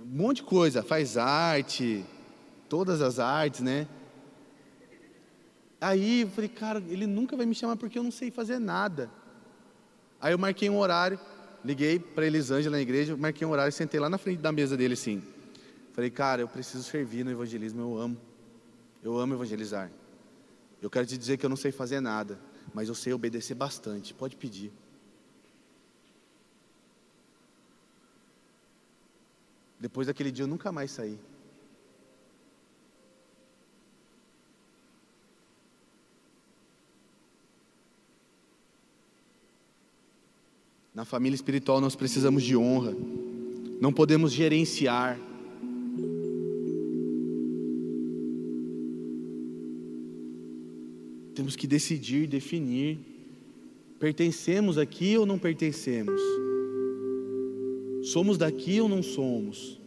um 0.00 0.06
monte 0.06 0.36
de 0.36 0.42
coisa, 0.44 0.82
faz 0.82 1.16
arte, 1.16 2.04
todas 2.68 3.00
as 3.00 3.18
artes, 3.18 3.60
né? 3.60 3.88
Aí 5.80 6.22
eu 6.22 6.28
falei, 6.28 6.48
cara, 6.48 6.82
ele 6.88 7.06
nunca 7.06 7.36
vai 7.36 7.46
me 7.46 7.54
chamar 7.54 7.76
porque 7.76 7.98
eu 7.98 8.02
não 8.04 8.12
sei 8.12 8.30
fazer 8.30 8.60
nada. 8.60 9.10
Aí 10.20 10.32
eu 10.32 10.38
marquei 10.38 10.70
um 10.70 10.78
horário, 10.78 11.18
liguei 11.66 11.98
para 11.98 12.24
Elisângela 12.26 12.76
na 12.76 12.82
igreja, 12.82 13.16
marquei 13.16 13.46
um 13.46 13.50
horário 13.50 13.70
e 13.70 13.72
sentei 13.72 13.98
lá 13.98 14.08
na 14.08 14.16
frente 14.16 14.40
da 14.40 14.52
mesa 14.52 14.76
dele 14.76 14.94
assim. 14.94 15.20
Falei, 15.92 16.10
cara, 16.10 16.42
eu 16.42 16.48
preciso 16.48 16.84
servir 16.84 17.24
no 17.24 17.30
evangelismo, 17.30 17.80
eu 17.80 17.98
amo. 17.98 18.16
Eu 19.02 19.18
amo 19.18 19.34
evangelizar. 19.34 19.90
Eu 20.80 20.88
quero 20.88 21.06
te 21.06 21.18
dizer 21.18 21.36
que 21.36 21.44
eu 21.44 21.50
não 21.50 21.56
sei 21.56 21.72
fazer 21.72 22.00
nada, 22.00 22.38
mas 22.72 22.88
eu 22.88 22.94
sei 22.94 23.12
obedecer 23.12 23.54
bastante. 23.54 24.14
Pode 24.14 24.36
pedir. 24.36 24.72
Depois 29.80 30.06
daquele 30.06 30.30
dia 30.30 30.44
eu 30.44 30.48
nunca 30.48 30.70
mais 30.70 30.92
saí. 30.92 31.18
Na 40.96 41.04
família 41.04 41.34
espiritual 41.34 41.78
nós 41.78 41.94
precisamos 41.94 42.42
de 42.42 42.56
honra. 42.56 42.96
Não 43.78 43.92
podemos 43.92 44.32
gerenciar. 44.32 45.20
Temos 51.34 51.54
que 51.54 51.66
decidir, 51.66 52.26
definir. 52.26 52.98
Pertencemos 54.00 54.78
aqui 54.78 55.18
ou 55.18 55.26
não 55.26 55.38
pertencemos? 55.38 56.18
Somos 58.04 58.38
daqui 58.38 58.80
ou 58.80 58.88
não 58.88 59.02
somos? 59.02 59.78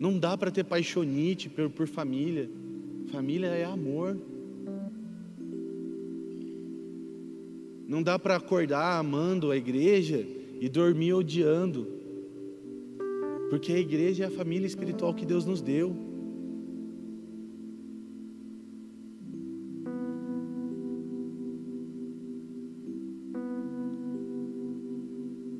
Não 0.00 0.18
dá 0.18 0.36
para 0.36 0.50
ter 0.50 0.64
paixonite 0.64 1.48
por, 1.48 1.70
por 1.70 1.86
família. 1.86 2.50
Família 3.12 3.46
é 3.46 3.64
amor. 3.64 4.18
Não 7.88 8.02
dá 8.02 8.18
para 8.18 8.36
acordar 8.36 8.98
amando 8.98 9.50
a 9.50 9.56
igreja 9.56 10.22
e 10.60 10.68
dormir 10.68 11.14
odiando. 11.14 11.86
Porque 13.48 13.72
a 13.72 13.78
igreja 13.78 14.24
é 14.24 14.26
a 14.26 14.30
família 14.30 14.66
espiritual 14.66 15.14
que 15.14 15.24
Deus 15.24 15.46
nos 15.46 15.62
deu. 15.62 15.96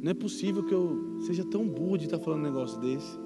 Não 0.03 0.11
é 0.11 0.15
possível 0.15 0.63
que 0.63 0.75
eu 0.75 1.19
seja 1.23 1.47
tão 1.47 1.67
burro 1.67 1.97
de 1.97 2.05
estar 2.05 2.19
falando 2.19 2.41
um 2.41 2.45
negócio 2.45 2.79
desse 2.79 3.19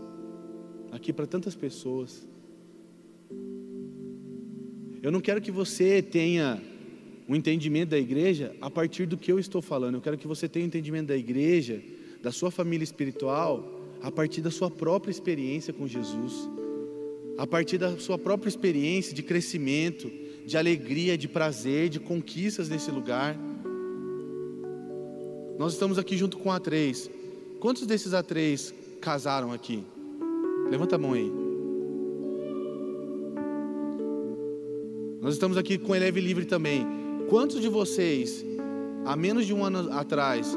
aqui 0.92 1.12
para 1.12 1.26
tantas 1.26 1.56
pessoas. 1.56 2.24
Eu 5.02 5.10
não 5.10 5.20
quero 5.20 5.40
que 5.40 5.50
você 5.50 6.00
tenha 6.00 6.62
um 7.28 7.36
entendimento 7.36 7.90
da 7.90 7.98
igreja 7.98 8.54
a 8.60 8.70
partir 8.70 9.06
do 9.06 9.16
que 9.16 9.30
eu 9.30 9.38
estou 9.38 9.62
falando. 9.62 9.94
Eu 9.94 10.00
quero 10.00 10.18
que 10.18 10.26
você 10.26 10.48
tenha 10.48 10.64
um 10.64 10.68
entendimento 10.68 11.08
da 11.08 11.16
igreja, 11.16 11.80
da 12.22 12.32
sua 12.32 12.50
família 12.50 12.84
espiritual, 12.84 13.80
a 14.02 14.10
partir 14.10 14.40
da 14.40 14.50
sua 14.50 14.70
própria 14.70 15.10
experiência 15.10 15.72
com 15.72 15.86
Jesus, 15.86 16.48
a 17.38 17.46
partir 17.46 17.78
da 17.78 17.96
sua 17.98 18.18
própria 18.18 18.48
experiência 18.48 19.14
de 19.14 19.22
crescimento, 19.22 20.10
de 20.44 20.56
alegria, 20.56 21.16
de 21.16 21.28
prazer, 21.28 21.88
de 21.88 22.00
conquistas 22.00 22.68
nesse 22.68 22.90
lugar. 22.90 23.38
Nós 25.58 25.74
estamos 25.74 25.98
aqui 25.98 26.16
junto 26.16 26.38
com 26.38 26.50
a 26.50 26.58
três. 26.58 27.08
Quantos 27.60 27.86
desses 27.86 28.12
a 28.12 28.22
três 28.22 28.74
casaram 29.00 29.52
aqui? 29.52 29.84
Levanta 30.68 30.96
a 30.96 30.98
mão 30.98 31.12
aí. 31.12 31.30
Nós 35.20 35.34
estamos 35.34 35.56
aqui 35.56 35.78
com 35.78 35.94
Eleve 35.94 36.20
Livre 36.20 36.44
também. 36.44 37.01
Quantos 37.32 37.62
de 37.62 37.68
vocês, 37.70 38.44
há 39.06 39.16
menos 39.16 39.46
de 39.46 39.54
um 39.54 39.64
ano 39.64 39.90
atrás, 39.94 40.54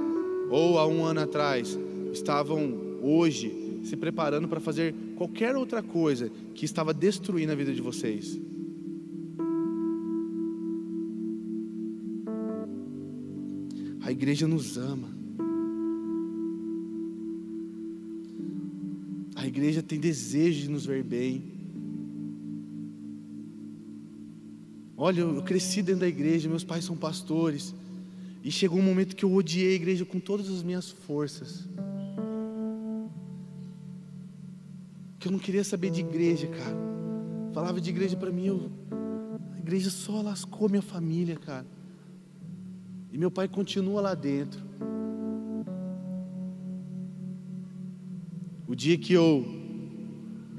ou 0.49 0.77
há 0.77 0.85
um 0.85 1.05
ano 1.05 1.21
atrás, 1.21 1.79
estavam 2.11 2.99
hoje 3.01 3.79
se 3.81 3.95
preparando 3.95 4.45
para 4.45 4.59
fazer 4.59 4.93
qualquer 5.15 5.55
outra 5.55 5.81
coisa 5.81 6.29
que 6.53 6.65
estava 6.65 6.93
destruindo 6.93 7.53
a 7.53 7.55
vida 7.55 7.73
de 7.73 7.81
vocês? 7.81 8.37
A 14.01 14.11
igreja 14.11 14.45
nos 14.45 14.77
ama. 14.77 15.15
A 19.33 19.47
igreja 19.47 19.81
tem 19.81 19.97
desejo 19.97 20.63
de 20.63 20.69
nos 20.69 20.85
ver 20.85 21.05
bem. 21.05 21.54
Olha, 25.05 25.19
eu 25.19 25.43
cresci 25.43 25.83
dentro 25.83 25.99
da 25.99 26.07
igreja, 26.07 26.49
meus 26.49 26.63
pais 26.63 26.83
são 26.83 26.97
pastores. 26.97 27.75
E 28.43 28.49
chegou 28.49 28.79
um 28.79 28.81
momento 28.81 29.15
que 29.15 29.23
eu 29.23 29.31
odiei 29.31 29.73
a 29.73 29.75
igreja 29.75 30.03
com 30.03 30.19
todas 30.19 30.49
as 30.49 30.63
minhas 30.63 30.89
forças. 30.89 31.69
Que 35.19 35.27
eu 35.27 35.31
não 35.31 35.37
queria 35.37 35.63
saber 35.63 35.91
de 35.91 35.99
igreja, 35.99 36.47
cara. 36.47 36.75
Falava 37.53 37.79
de 37.79 37.91
igreja 37.91 38.17
para 38.17 38.31
mim, 38.31 38.47
eu, 38.47 38.71
a 39.53 39.59
igreja 39.59 39.91
só 39.91 40.23
lascou 40.23 40.67
minha 40.67 40.81
família, 40.81 41.35
cara. 41.35 41.67
E 43.13 43.17
meu 43.19 43.29
pai 43.29 43.47
continua 43.47 44.01
lá 44.01 44.15
dentro. 44.15 44.59
O 48.67 48.73
dia 48.75 48.97
que 48.97 49.13
eu 49.13 49.45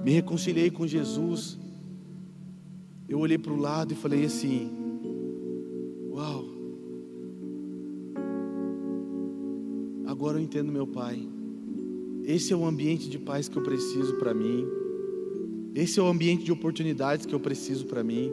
me 0.05 0.13
reconciliei 0.13 0.71
com 0.71 0.87
Jesus, 0.87 1.59
eu 3.09 3.19
olhei 3.19 3.39
para 3.39 3.53
o 3.53 3.57
lado 3.57 3.93
e 3.93 3.97
falei 3.97 4.25
assim: 4.25 4.71
Uau, 6.11 6.45
agora 10.07 10.39
eu 10.39 10.43
entendo 10.43 10.73
meu 10.73 10.87
pai. 10.87 11.29
Esse 12.25 12.53
é 12.53 12.57
o 12.57 12.67
ambiente 12.67 13.09
de 13.09 13.19
paz 13.19 13.49
que 13.49 13.57
eu 13.57 13.63
preciso 13.63 14.17
para 14.17 14.35
mim. 14.35 14.67
Esse 15.75 16.01
é 16.01 16.03
o 16.03 16.07
ambiente 16.07 16.45
de 16.45 16.51
oportunidades 16.51 17.27
que 17.27 17.35
eu 17.35 17.39
preciso 17.39 17.87
para 17.87 18.03
mim. 18.03 18.33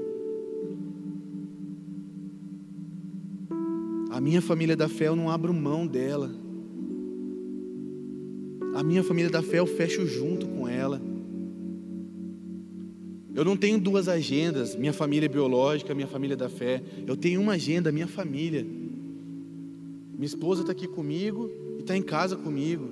A 4.10 4.22
minha 4.22 4.42
família 4.42 4.76
da 4.76 4.88
fé 4.88 5.08
eu 5.08 5.16
não 5.16 5.30
abro 5.30 5.54
mão 5.54 5.86
dela. 5.86 6.32
A 8.74 8.84
minha 8.84 9.04
família 9.04 9.30
da 9.30 9.44
fé 9.44 9.60
eu 9.60 9.68
fecho 9.68 10.08
junto 10.08 10.48
com 10.48 10.68
ela. 10.68 11.00
Eu 13.36 13.44
não 13.44 13.58
tenho 13.58 13.80
duas 13.80 14.08
agendas, 14.08 14.76
minha 14.76 14.94
família 14.94 15.28
biológica, 15.28 15.96
minha 15.96 16.08
família 16.08 16.38
da 16.38 16.50
fé. 16.50 16.84
Eu 17.08 17.18
tenho 17.18 17.42
uma 17.42 17.54
agenda, 17.54 17.92
minha 17.92 18.08
família. 18.08 18.64
Minha 18.64 20.26
esposa 20.26 20.62
está 20.62 20.72
aqui 20.72 20.88
comigo 20.88 21.50
e 21.78 21.82
está 21.82 21.98
em 21.98 22.02
casa 22.04 22.36
comigo. 22.36 22.88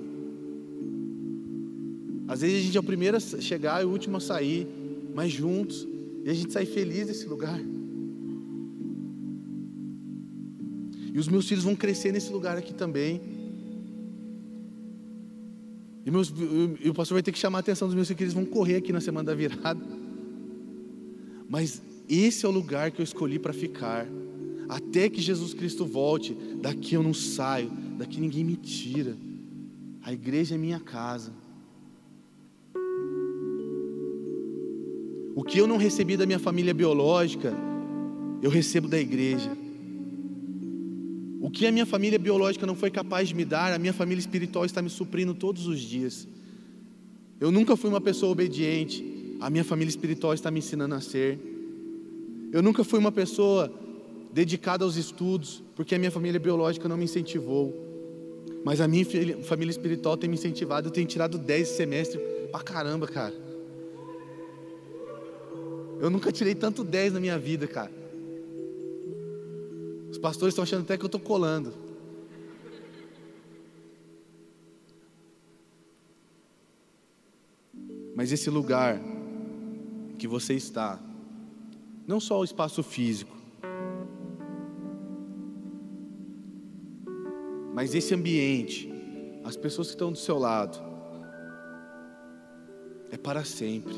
Às 2.26 2.40
vezes 2.40 2.58
a 2.58 2.62
gente 2.62 2.76
é 2.76 2.80
o 2.80 2.82
primeiro 2.82 3.16
a 3.16 3.20
chegar 3.20 3.82
e 3.82 3.86
o 3.86 3.90
último 3.90 4.16
a 4.16 4.20
sair, 4.20 4.66
mas 5.14 5.30
juntos, 5.30 5.86
e 6.24 6.30
a 6.30 6.34
gente 6.34 6.52
sai 6.52 6.66
feliz 6.66 7.06
desse 7.06 7.26
lugar. 7.26 7.60
E 11.12 11.18
os 11.18 11.28
meus 11.28 11.46
filhos 11.48 11.62
vão 11.62 11.76
crescer 11.76 12.10
nesse 12.10 12.32
lugar 12.32 12.56
aqui 12.56 12.74
também. 12.74 13.20
E, 16.04 16.10
meus, 16.10 16.32
e 16.82 16.88
o 16.88 16.94
pastor 16.94 17.16
vai 17.16 17.22
ter 17.22 17.30
que 17.30 17.38
chamar 17.38 17.58
a 17.58 17.60
atenção 17.60 17.86
dos 17.86 17.94
meus 17.94 18.08
filhos, 18.08 18.16
que 18.16 18.24
eles 18.24 18.34
vão 18.34 18.44
correr 18.44 18.76
aqui 18.76 18.92
na 18.92 19.00
semana 19.00 19.26
da 19.26 19.34
virada. 19.34 20.01
Mas 21.52 21.82
esse 22.08 22.46
é 22.46 22.48
o 22.48 22.50
lugar 22.50 22.90
que 22.90 23.02
eu 23.02 23.04
escolhi 23.04 23.38
para 23.38 23.52
ficar. 23.52 24.08
Até 24.70 25.10
que 25.10 25.20
Jesus 25.20 25.52
Cristo 25.52 25.84
volte, 25.84 26.34
daqui 26.62 26.94
eu 26.94 27.02
não 27.02 27.12
saio, 27.12 27.70
daqui 27.98 28.18
ninguém 28.18 28.42
me 28.42 28.56
tira. 28.56 29.14
A 30.02 30.14
igreja 30.14 30.54
é 30.54 30.58
minha 30.58 30.80
casa. 30.80 31.30
O 35.36 35.44
que 35.44 35.58
eu 35.58 35.66
não 35.66 35.76
recebi 35.76 36.16
da 36.16 36.24
minha 36.24 36.38
família 36.38 36.72
biológica, 36.72 37.52
eu 38.40 38.48
recebo 38.48 38.88
da 38.88 38.98
igreja. 38.98 39.54
O 41.38 41.50
que 41.50 41.66
a 41.66 41.72
minha 41.72 41.84
família 41.84 42.18
biológica 42.18 42.66
não 42.66 42.74
foi 42.74 42.90
capaz 42.90 43.28
de 43.28 43.34
me 43.34 43.44
dar, 43.44 43.74
a 43.74 43.78
minha 43.78 43.92
família 43.92 44.20
espiritual 44.20 44.64
está 44.64 44.80
me 44.80 44.88
suprindo 44.88 45.34
todos 45.34 45.66
os 45.66 45.80
dias. 45.80 46.26
Eu 47.38 47.52
nunca 47.52 47.76
fui 47.76 47.90
uma 47.90 48.00
pessoa 48.00 48.32
obediente, 48.32 49.11
a 49.42 49.50
minha 49.50 49.64
família 49.64 49.90
espiritual 49.90 50.32
está 50.32 50.50
me 50.50 50.58
ensinando 50.60 50.94
a 50.94 51.00
ser. 51.00 51.38
Eu 52.52 52.62
nunca 52.62 52.84
fui 52.84 52.98
uma 52.98 53.12
pessoa 53.12 53.72
dedicada 54.32 54.84
aos 54.84 54.96
estudos, 54.96 55.62
porque 55.76 55.94
a 55.94 55.98
minha 55.98 56.10
família 56.10 56.40
biológica 56.40 56.88
não 56.88 56.96
me 56.96 57.04
incentivou. 57.04 57.74
Mas 58.64 58.80
a 58.80 58.88
minha 58.88 59.04
família 59.42 59.70
espiritual 59.70 60.16
tem 60.16 60.30
me 60.30 60.36
incentivado, 60.36 60.88
eu 60.88 60.92
tenho 60.92 61.06
tirado 61.06 61.36
10 61.38 61.68
semestres 61.68 62.22
pra 62.50 62.60
caramba, 62.60 63.06
cara. 63.06 63.34
Eu 66.00 66.10
nunca 66.10 66.30
tirei 66.30 66.54
tanto 66.54 66.84
10 66.84 67.14
na 67.14 67.20
minha 67.20 67.38
vida, 67.38 67.66
cara 67.66 68.02
pastores 70.22 70.52
estão 70.52 70.62
achando 70.62 70.82
até 70.82 70.96
que 70.96 71.02
eu 71.04 71.06
estou 71.06 71.20
colando. 71.20 71.74
Mas 78.14 78.30
esse 78.30 78.48
lugar 78.48 79.00
que 80.22 80.28
você 80.28 80.54
está, 80.54 81.00
não 82.06 82.20
só 82.20 82.38
o 82.38 82.44
espaço 82.44 82.80
físico, 82.80 83.36
mas 87.74 87.92
esse 87.92 88.14
ambiente, 88.14 88.88
as 89.42 89.56
pessoas 89.56 89.88
que 89.88 89.94
estão 89.94 90.12
do 90.12 90.18
seu 90.18 90.38
lado, 90.38 90.78
é 93.10 93.18
para 93.18 93.44
sempre. 93.44 93.96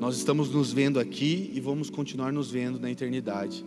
Nós 0.00 0.16
estamos 0.16 0.50
nos 0.50 0.72
vendo 0.72 0.98
aqui 0.98 1.52
e 1.54 1.60
vamos 1.60 1.90
continuar 1.90 2.32
nos 2.32 2.50
vendo 2.50 2.80
na 2.80 2.90
eternidade. 2.90 3.64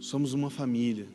Somos 0.00 0.34
uma 0.34 0.50
família. 0.50 1.06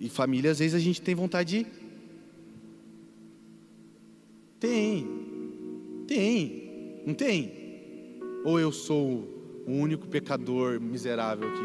E 0.00 0.08
família, 0.08 0.50
às 0.50 0.60
vezes, 0.60 0.74
a 0.74 0.78
gente 0.78 1.02
tem 1.02 1.14
vontade 1.14 1.64
de. 1.64 1.66
Tem. 4.58 5.15
Tem. 6.16 7.02
Não 7.04 7.12
tem? 7.12 7.52
Ou 8.42 8.58
eu 8.58 8.72
sou 8.72 9.28
o 9.66 9.70
único 9.70 10.08
pecador 10.08 10.80
miserável 10.80 11.46
aqui? 11.46 11.60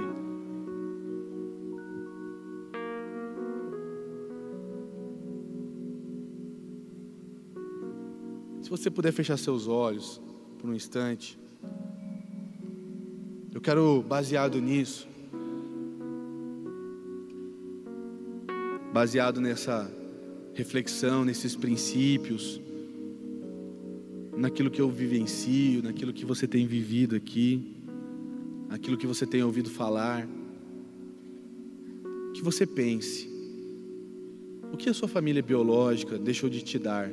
Se 8.62 8.70
você 8.70 8.92
puder 8.92 9.14
fechar 9.14 9.38
seus 9.38 9.70
olhos 9.70 10.22
por 10.60 10.70
um 10.70 10.74
instante. 10.74 11.40
Eu 13.54 13.62
quero, 13.62 14.02
baseado 14.02 14.60
nisso, 14.60 15.08
baseado 18.92 19.40
nessa 19.40 19.90
reflexão, 20.54 21.24
nesses 21.24 21.56
princípios, 21.56 22.60
naquilo 24.42 24.72
que 24.72 24.82
eu 24.82 24.90
vivencio, 24.90 25.84
naquilo 25.84 26.12
que 26.12 26.26
você 26.26 26.48
tem 26.48 26.66
vivido 26.66 27.16
aqui, 27.16 27.76
aquilo 28.70 28.98
que 28.98 29.06
você 29.06 29.26
tem 29.26 29.44
ouvido 29.44 29.70
falar, 29.70 30.28
que 32.34 32.42
você 32.42 32.66
pense. 32.66 33.30
O 34.74 34.78
que 34.78 34.90
a 34.90 34.94
sua 34.96 35.08
família 35.08 35.44
biológica 35.44 36.18
deixou 36.18 36.50
de 36.50 36.64
te 36.64 36.80
dar? 36.80 37.12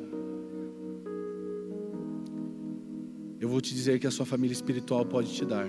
Eu 3.39 3.49
vou 3.49 3.61
te 3.61 3.74
dizer 3.74 3.99
que 4.01 4.07
a 4.07 4.11
sua 4.11 4.24
família 4.24 4.55
espiritual 4.55 5.05
pode 5.05 5.31
te 5.35 5.45
dar. 5.45 5.68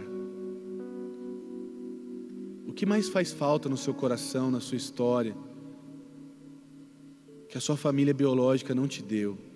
O 2.65 2.71
que 2.71 2.85
mais 2.85 3.09
faz 3.09 3.33
falta 3.33 3.67
no 3.67 3.75
seu 3.75 3.93
coração, 3.93 4.49
na 4.49 4.61
sua 4.61 4.77
história, 4.77 5.35
que 7.49 7.57
a 7.57 7.61
sua 7.61 7.75
família 7.75 8.13
biológica 8.13 8.73
não 8.73 8.87
te 8.87 9.03
deu? 9.03 9.48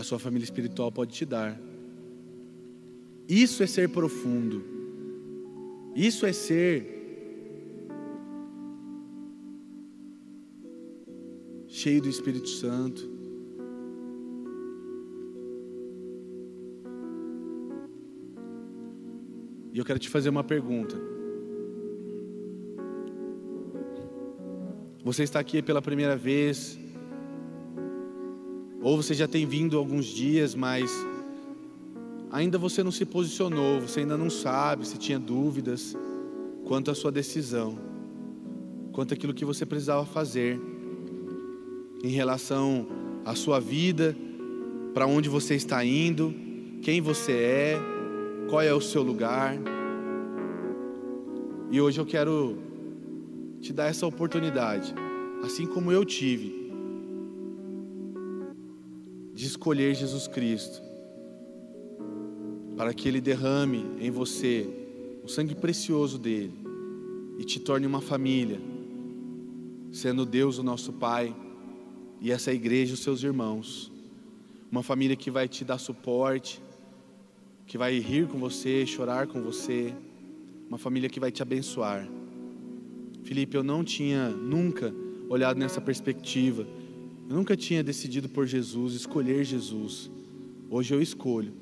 A 0.00 0.02
sua 0.02 0.18
família 0.18 0.44
espiritual 0.44 0.90
pode 0.90 1.12
te 1.12 1.26
dar. 1.26 1.60
Isso 3.28 3.62
é 3.62 3.66
ser 3.66 3.90
profundo. 3.90 4.64
Isso 5.94 6.24
é 6.24 6.32
ser 6.32 6.86
cheio 11.68 12.00
do 12.00 12.08
Espírito 12.08 12.48
Santo. 12.48 13.02
E 19.74 19.78
eu 19.78 19.84
quero 19.84 19.98
te 19.98 20.08
fazer 20.08 20.30
uma 20.30 20.42
pergunta. 20.42 20.96
Você 25.04 25.24
está 25.24 25.38
aqui 25.38 25.60
pela 25.60 25.82
primeira 25.82 26.16
vez, 26.16 26.79
ou 28.90 29.00
você 29.00 29.14
já 29.14 29.28
tem 29.28 29.46
vindo 29.46 29.78
alguns 29.78 30.04
dias, 30.06 30.52
mas 30.52 30.90
ainda 32.28 32.58
você 32.58 32.82
não 32.82 32.90
se 32.90 33.06
posicionou, 33.06 33.80
você 33.80 34.00
ainda 34.00 34.16
não 34.16 34.28
sabe, 34.28 34.84
se 34.84 34.98
tinha 34.98 35.16
dúvidas 35.16 35.96
quanto 36.64 36.90
à 36.90 36.94
sua 36.96 37.12
decisão, 37.12 37.78
quanto 38.90 39.14
àquilo 39.14 39.32
que 39.32 39.44
você 39.44 39.64
precisava 39.64 40.04
fazer 40.04 40.60
em 42.02 42.08
relação 42.08 42.84
à 43.24 43.36
sua 43.36 43.60
vida, 43.60 44.16
para 44.92 45.06
onde 45.06 45.28
você 45.28 45.54
está 45.54 45.84
indo, 45.84 46.34
quem 46.82 47.00
você 47.00 47.30
é, 47.30 47.78
qual 48.48 48.60
é 48.60 48.74
o 48.74 48.80
seu 48.80 49.04
lugar. 49.04 49.56
E 51.70 51.80
hoje 51.80 52.00
eu 52.00 52.06
quero 52.06 52.58
te 53.60 53.72
dar 53.72 53.86
essa 53.86 54.04
oportunidade, 54.04 54.92
assim 55.44 55.64
como 55.64 55.92
eu 55.92 56.04
tive, 56.04 56.59
escolher 59.60 59.94
Jesus 59.94 60.26
Cristo, 60.26 60.80
para 62.78 62.94
que 62.94 63.06
Ele 63.06 63.20
derrame 63.20 63.84
em 64.00 64.10
você 64.10 64.66
o 65.22 65.28
sangue 65.28 65.54
precioso 65.54 66.18
dele 66.18 66.54
e 67.38 67.44
te 67.44 67.60
torne 67.60 67.86
uma 67.86 68.00
família, 68.00 68.58
sendo 69.92 70.24
Deus 70.24 70.56
o 70.56 70.62
nosso 70.62 70.94
Pai 70.94 71.36
e 72.22 72.32
essa 72.32 72.50
igreja, 72.50 72.94
os 72.94 73.00
seus 73.00 73.22
irmãos. 73.22 73.92
Uma 74.72 74.82
família 74.82 75.14
que 75.14 75.30
vai 75.30 75.46
te 75.46 75.62
dar 75.62 75.76
suporte, 75.76 76.62
que 77.66 77.76
vai 77.76 77.98
rir 77.98 78.28
com 78.28 78.38
você, 78.38 78.86
chorar 78.86 79.26
com 79.26 79.42
você. 79.42 79.92
Uma 80.70 80.78
família 80.78 81.10
que 81.10 81.20
vai 81.20 81.30
te 81.30 81.42
abençoar. 81.42 82.08
Felipe, 83.24 83.58
eu 83.58 83.62
não 83.62 83.84
tinha 83.84 84.30
nunca 84.30 84.90
olhado 85.28 85.58
nessa 85.58 85.82
perspectiva. 85.82 86.66
Eu 87.30 87.36
nunca 87.36 87.56
tinha 87.56 87.80
decidido 87.80 88.28
por 88.28 88.44
Jesus, 88.44 88.92
escolher 88.92 89.44
Jesus. 89.44 90.10
Hoje 90.68 90.92
eu 90.92 91.00
escolho. 91.00 91.52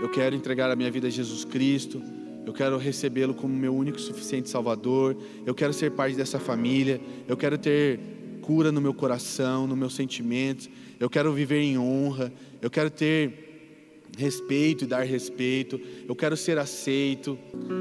Eu 0.00 0.08
quero 0.08 0.36
entregar 0.36 0.70
a 0.70 0.76
minha 0.76 0.88
vida 0.88 1.08
a 1.08 1.10
Jesus 1.10 1.44
Cristo. 1.44 2.00
Eu 2.46 2.52
quero 2.52 2.78
recebê-lo 2.78 3.34
como 3.34 3.52
meu 3.52 3.74
único 3.74 3.98
e 3.98 4.00
suficiente 4.00 4.48
Salvador. 4.48 5.16
Eu 5.44 5.52
quero 5.52 5.72
ser 5.72 5.90
parte 5.90 6.16
dessa 6.16 6.38
família. 6.38 7.00
Eu 7.26 7.36
quero 7.36 7.58
ter 7.58 7.98
cura 8.40 8.70
no 8.70 8.80
meu 8.80 8.94
coração, 8.94 9.66
nos 9.66 9.76
meus 9.76 9.94
sentimentos. 9.94 10.70
Eu 11.00 11.10
quero 11.10 11.32
viver 11.32 11.60
em 11.60 11.76
honra. 11.76 12.32
Eu 12.62 12.70
quero 12.70 12.88
ter 12.88 14.06
respeito 14.16 14.84
e 14.84 14.86
dar 14.86 15.02
respeito. 15.02 15.80
Eu 16.06 16.14
quero 16.14 16.36
ser 16.36 16.56
aceito. 16.56 17.36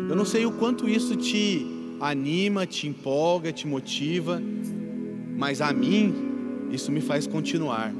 Eu 0.09 0.15
não 0.15 0.25
sei 0.25 0.47
o 0.47 0.53
quanto 0.53 0.89
isso 0.89 1.15
te 1.15 1.63
anima, 2.01 2.65
te 2.65 2.87
empolga, 2.87 3.51
te 3.51 3.67
motiva, 3.67 4.41
mas 5.37 5.61
a 5.61 5.71
mim 5.71 6.28
isso 6.71 6.91
me 6.91 7.01
faz 7.01 7.27
continuar. 7.27 7.93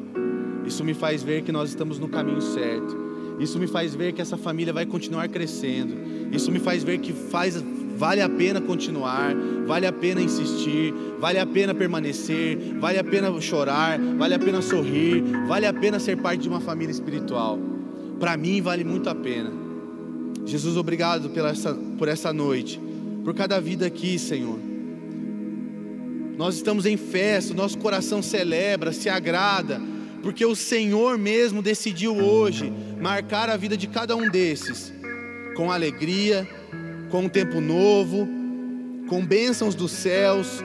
Isso 0.66 0.84
me 0.84 0.94
faz 0.94 1.24
ver 1.24 1.42
que 1.42 1.52
nós 1.52 1.70
estamos 1.70 2.00
no 2.00 2.08
caminho 2.08 2.42
certo. 2.42 3.10
Isso 3.40 3.58
me 3.58 3.68
faz 3.68 3.96
ver 3.96 4.14
que 4.14 4.22
essa 4.22 4.38
família 4.38 4.74
vai 4.74 4.86
continuar 4.86 5.28
crescendo. 5.30 5.96
Isso 6.32 6.52
me 6.52 6.60
faz 6.60 6.84
ver 6.84 7.00
que 7.00 7.14
faz 7.14 7.56
Vale 8.00 8.22
a 8.22 8.30
pena 8.30 8.62
continuar, 8.62 9.36
vale 9.68 9.86
a 9.86 9.92
pena 9.92 10.22
insistir, 10.22 10.94
vale 11.20 11.38
a 11.38 11.46
pena 11.46 11.76
permanecer, 11.76 12.78
vale 12.80 12.98
a 12.98 13.04
pena 13.04 13.30
chorar, 13.42 14.00
vale 14.18 14.36
a 14.36 14.40
pena 14.40 14.62
sorrir, 14.62 15.22
vale 15.50 15.66
a 15.66 15.74
pena 15.74 16.00
ser 16.00 16.16
parte 16.16 16.44
de 16.44 16.48
uma 16.48 16.62
família 16.62 16.94
espiritual. 16.94 17.60
Para 18.18 18.38
mim 18.38 18.62
vale 18.62 18.86
muito 18.86 19.10
a 19.10 19.16
pena. 19.16 19.52
Jesus, 20.46 20.78
obrigado 20.78 21.30
pela 21.32 21.50
essa, 21.50 21.74
por 21.74 22.08
essa 22.08 22.32
noite, 22.32 22.80
por 23.26 23.34
cada 23.34 23.60
vida 23.60 23.86
aqui, 23.86 24.18
Senhor. 24.18 24.69
Nós 26.40 26.56
estamos 26.56 26.86
em 26.86 26.96
festa, 26.96 27.54
nosso 27.54 27.78
coração 27.78 28.24
celebra, 28.24 28.94
se 28.94 29.10
agrada, 29.10 29.82
porque 30.24 30.46
o 30.46 30.56
Senhor 30.56 31.18
mesmo 31.18 31.62
decidiu 31.62 32.16
hoje 32.16 32.72
marcar 32.98 33.50
a 33.50 33.58
vida 33.58 33.76
de 33.76 33.88
cada 33.88 34.16
um 34.16 34.30
desses 34.30 34.94
com 35.58 35.70
alegria, 35.70 36.48
com 37.12 37.24
um 37.24 37.28
tempo 37.28 37.60
novo, 37.60 38.26
com 39.10 39.26
bênçãos 39.26 39.76
dos 39.76 39.92
céus. 39.92 40.64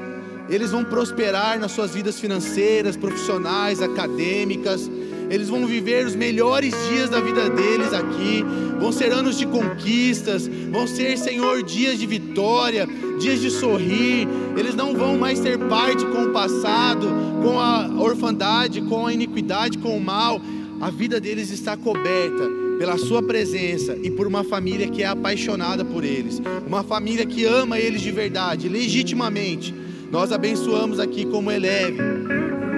Eles 0.48 0.70
vão 0.70 0.84
prosperar 0.84 1.58
nas 1.58 1.72
suas 1.72 1.92
vidas 1.92 2.20
financeiras, 2.20 2.96
profissionais, 2.96 3.82
acadêmicas. 3.82 4.88
Eles 5.30 5.48
vão 5.48 5.66
viver 5.66 6.06
os 6.06 6.14
melhores 6.14 6.74
dias 6.88 7.10
da 7.10 7.20
vida 7.20 7.48
deles 7.48 7.92
aqui. 7.92 8.44
Vão 8.78 8.92
ser 8.92 9.12
anos 9.12 9.38
de 9.38 9.46
conquistas. 9.46 10.48
Vão 10.70 10.86
ser, 10.86 11.16
Senhor, 11.16 11.62
dias 11.62 11.98
de 11.98 12.06
vitória, 12.06 12.86
dias 13.18 13.40
de 13.40 13.50
sorrir. 13.50 14.28
Eles 14.56 14.74
não 14.74 14.94
vão 14.94 15.16
mais 15.16 15.40
ter 15.40 15.58
parte 15.58 16.04
com 16.06 16.24
o 16.24 16.32
passado, 16.32 17.06
com 17.42 17.58
a 17.58 17.88
orfandade, 17.98 18.80
com 18.82 19.06
a 19.06 19.12
iniquidade, 19.12 19.78
com 19.78 19.96
o 19.96 20.00
mal. 20.00 20.40
A 20.80 20.90
vida 20.90 21.20
deles 21.20 21.50
está 21.50 21.76
coberta 21.76 22.64
pela 22.78 22.98
Sua 22.98 23.22
presença 23.22 23.96
e 24.02 24.10
por 24.10 24.26
uma 24.26 24.44
família 24.44 24.88
que 24.88 25.02
é 25.02 25.06
apaixonada 25.06 25.84
por 25.84 26.04
eles, 26.04 26.42
uma 26.66 26.82
família 26.82 27.24
que 27.24 27.44
ama 27.44 27.78
eles 27.78 28.02
de 28.02 28.10
verdade, 28.10 28.68
legitimamente. 28.68 29.74
Nós 30.10 30.32
abençoamos 30.32 30.98
aqui 30.98 31.24
como 31.24 31.50
eleve 31.50 31.98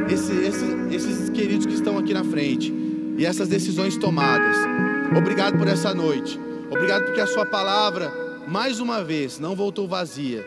esse, 0.08 0.32
esse, 0.32 0.64
esses 0.90 1.30
queridos 1.30 1.66
que 1.66 1.74
estão 1.74 1.98
aqui 1.98 2.12
na 2.14 2.24
frente 2.24 2.72
e 3.16 3.24
essas 3.24 3.48
decisões 3.48 3.96
tomadas. 3.96 4.56
Obrigado 5.16 5.58
por 5.58 5.68
essa 5.68 5.94
noite. 5.94 6.38
Obrigado 6.70 7.04
porque 7.04 7.20
a 7.20 7.26
Sua 7.26 7.46
palavra, 7.46 8.12
mais 8.46 8.80
uma 8.80 9.02
vez, 9.02 9.38
não 9.38 9.54
voltou 9.54 9.86
vazia. 9.88 10.44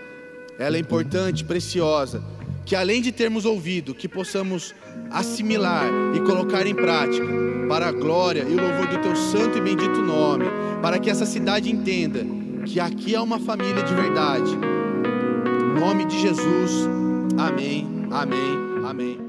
Ela 0.58 0.78
é 0.78 0.80
importante, 0.80 1.44
preciosa. 1.44 2.22
Que 2.66 2.76
além 2.76 3.02
de 3.02 3.12
termos 3.12 3.46
ouvido, 3.46 3.96
que 3.96 4.08
possamos 4.08 4.76
assimilar 5.10 5.86
e 6.16 6.20
colocar 6.22 6.68
em 6.68 6.76
prática 6.76 7.26
para 7.68 7.88
a 7.88 7.92
glória 7.92 8.44
e 8.48 8.54
o 8.54 8.62
louvor 8.62 8.88
do 8.88 9.02
teu 9.02 9.16
santo 9.16 9.58
e 9.58 9.62
bendito 9.62 10.02
nome, 10.02 10.46
para 10.82 11.00
que 11.00 11.10
essa 11.10 11.26
cidade 11.26 11.72
entenda 11.72 12.26
que 12.66 12.80
aqui 12.80 13.16
é 13.16 13.20
uma 13.20 13.40
família 13.40 13.82
de 13.84 13.94
verdade. 13.94 14.52
Em 14.52 15.80
nome 15.80 16.06
de 16.06 16.20
Jesus. 16.20 16.88
Amém. 17.38 17.88
Amém. 18.12 18.86
Amém. 18.86 19.29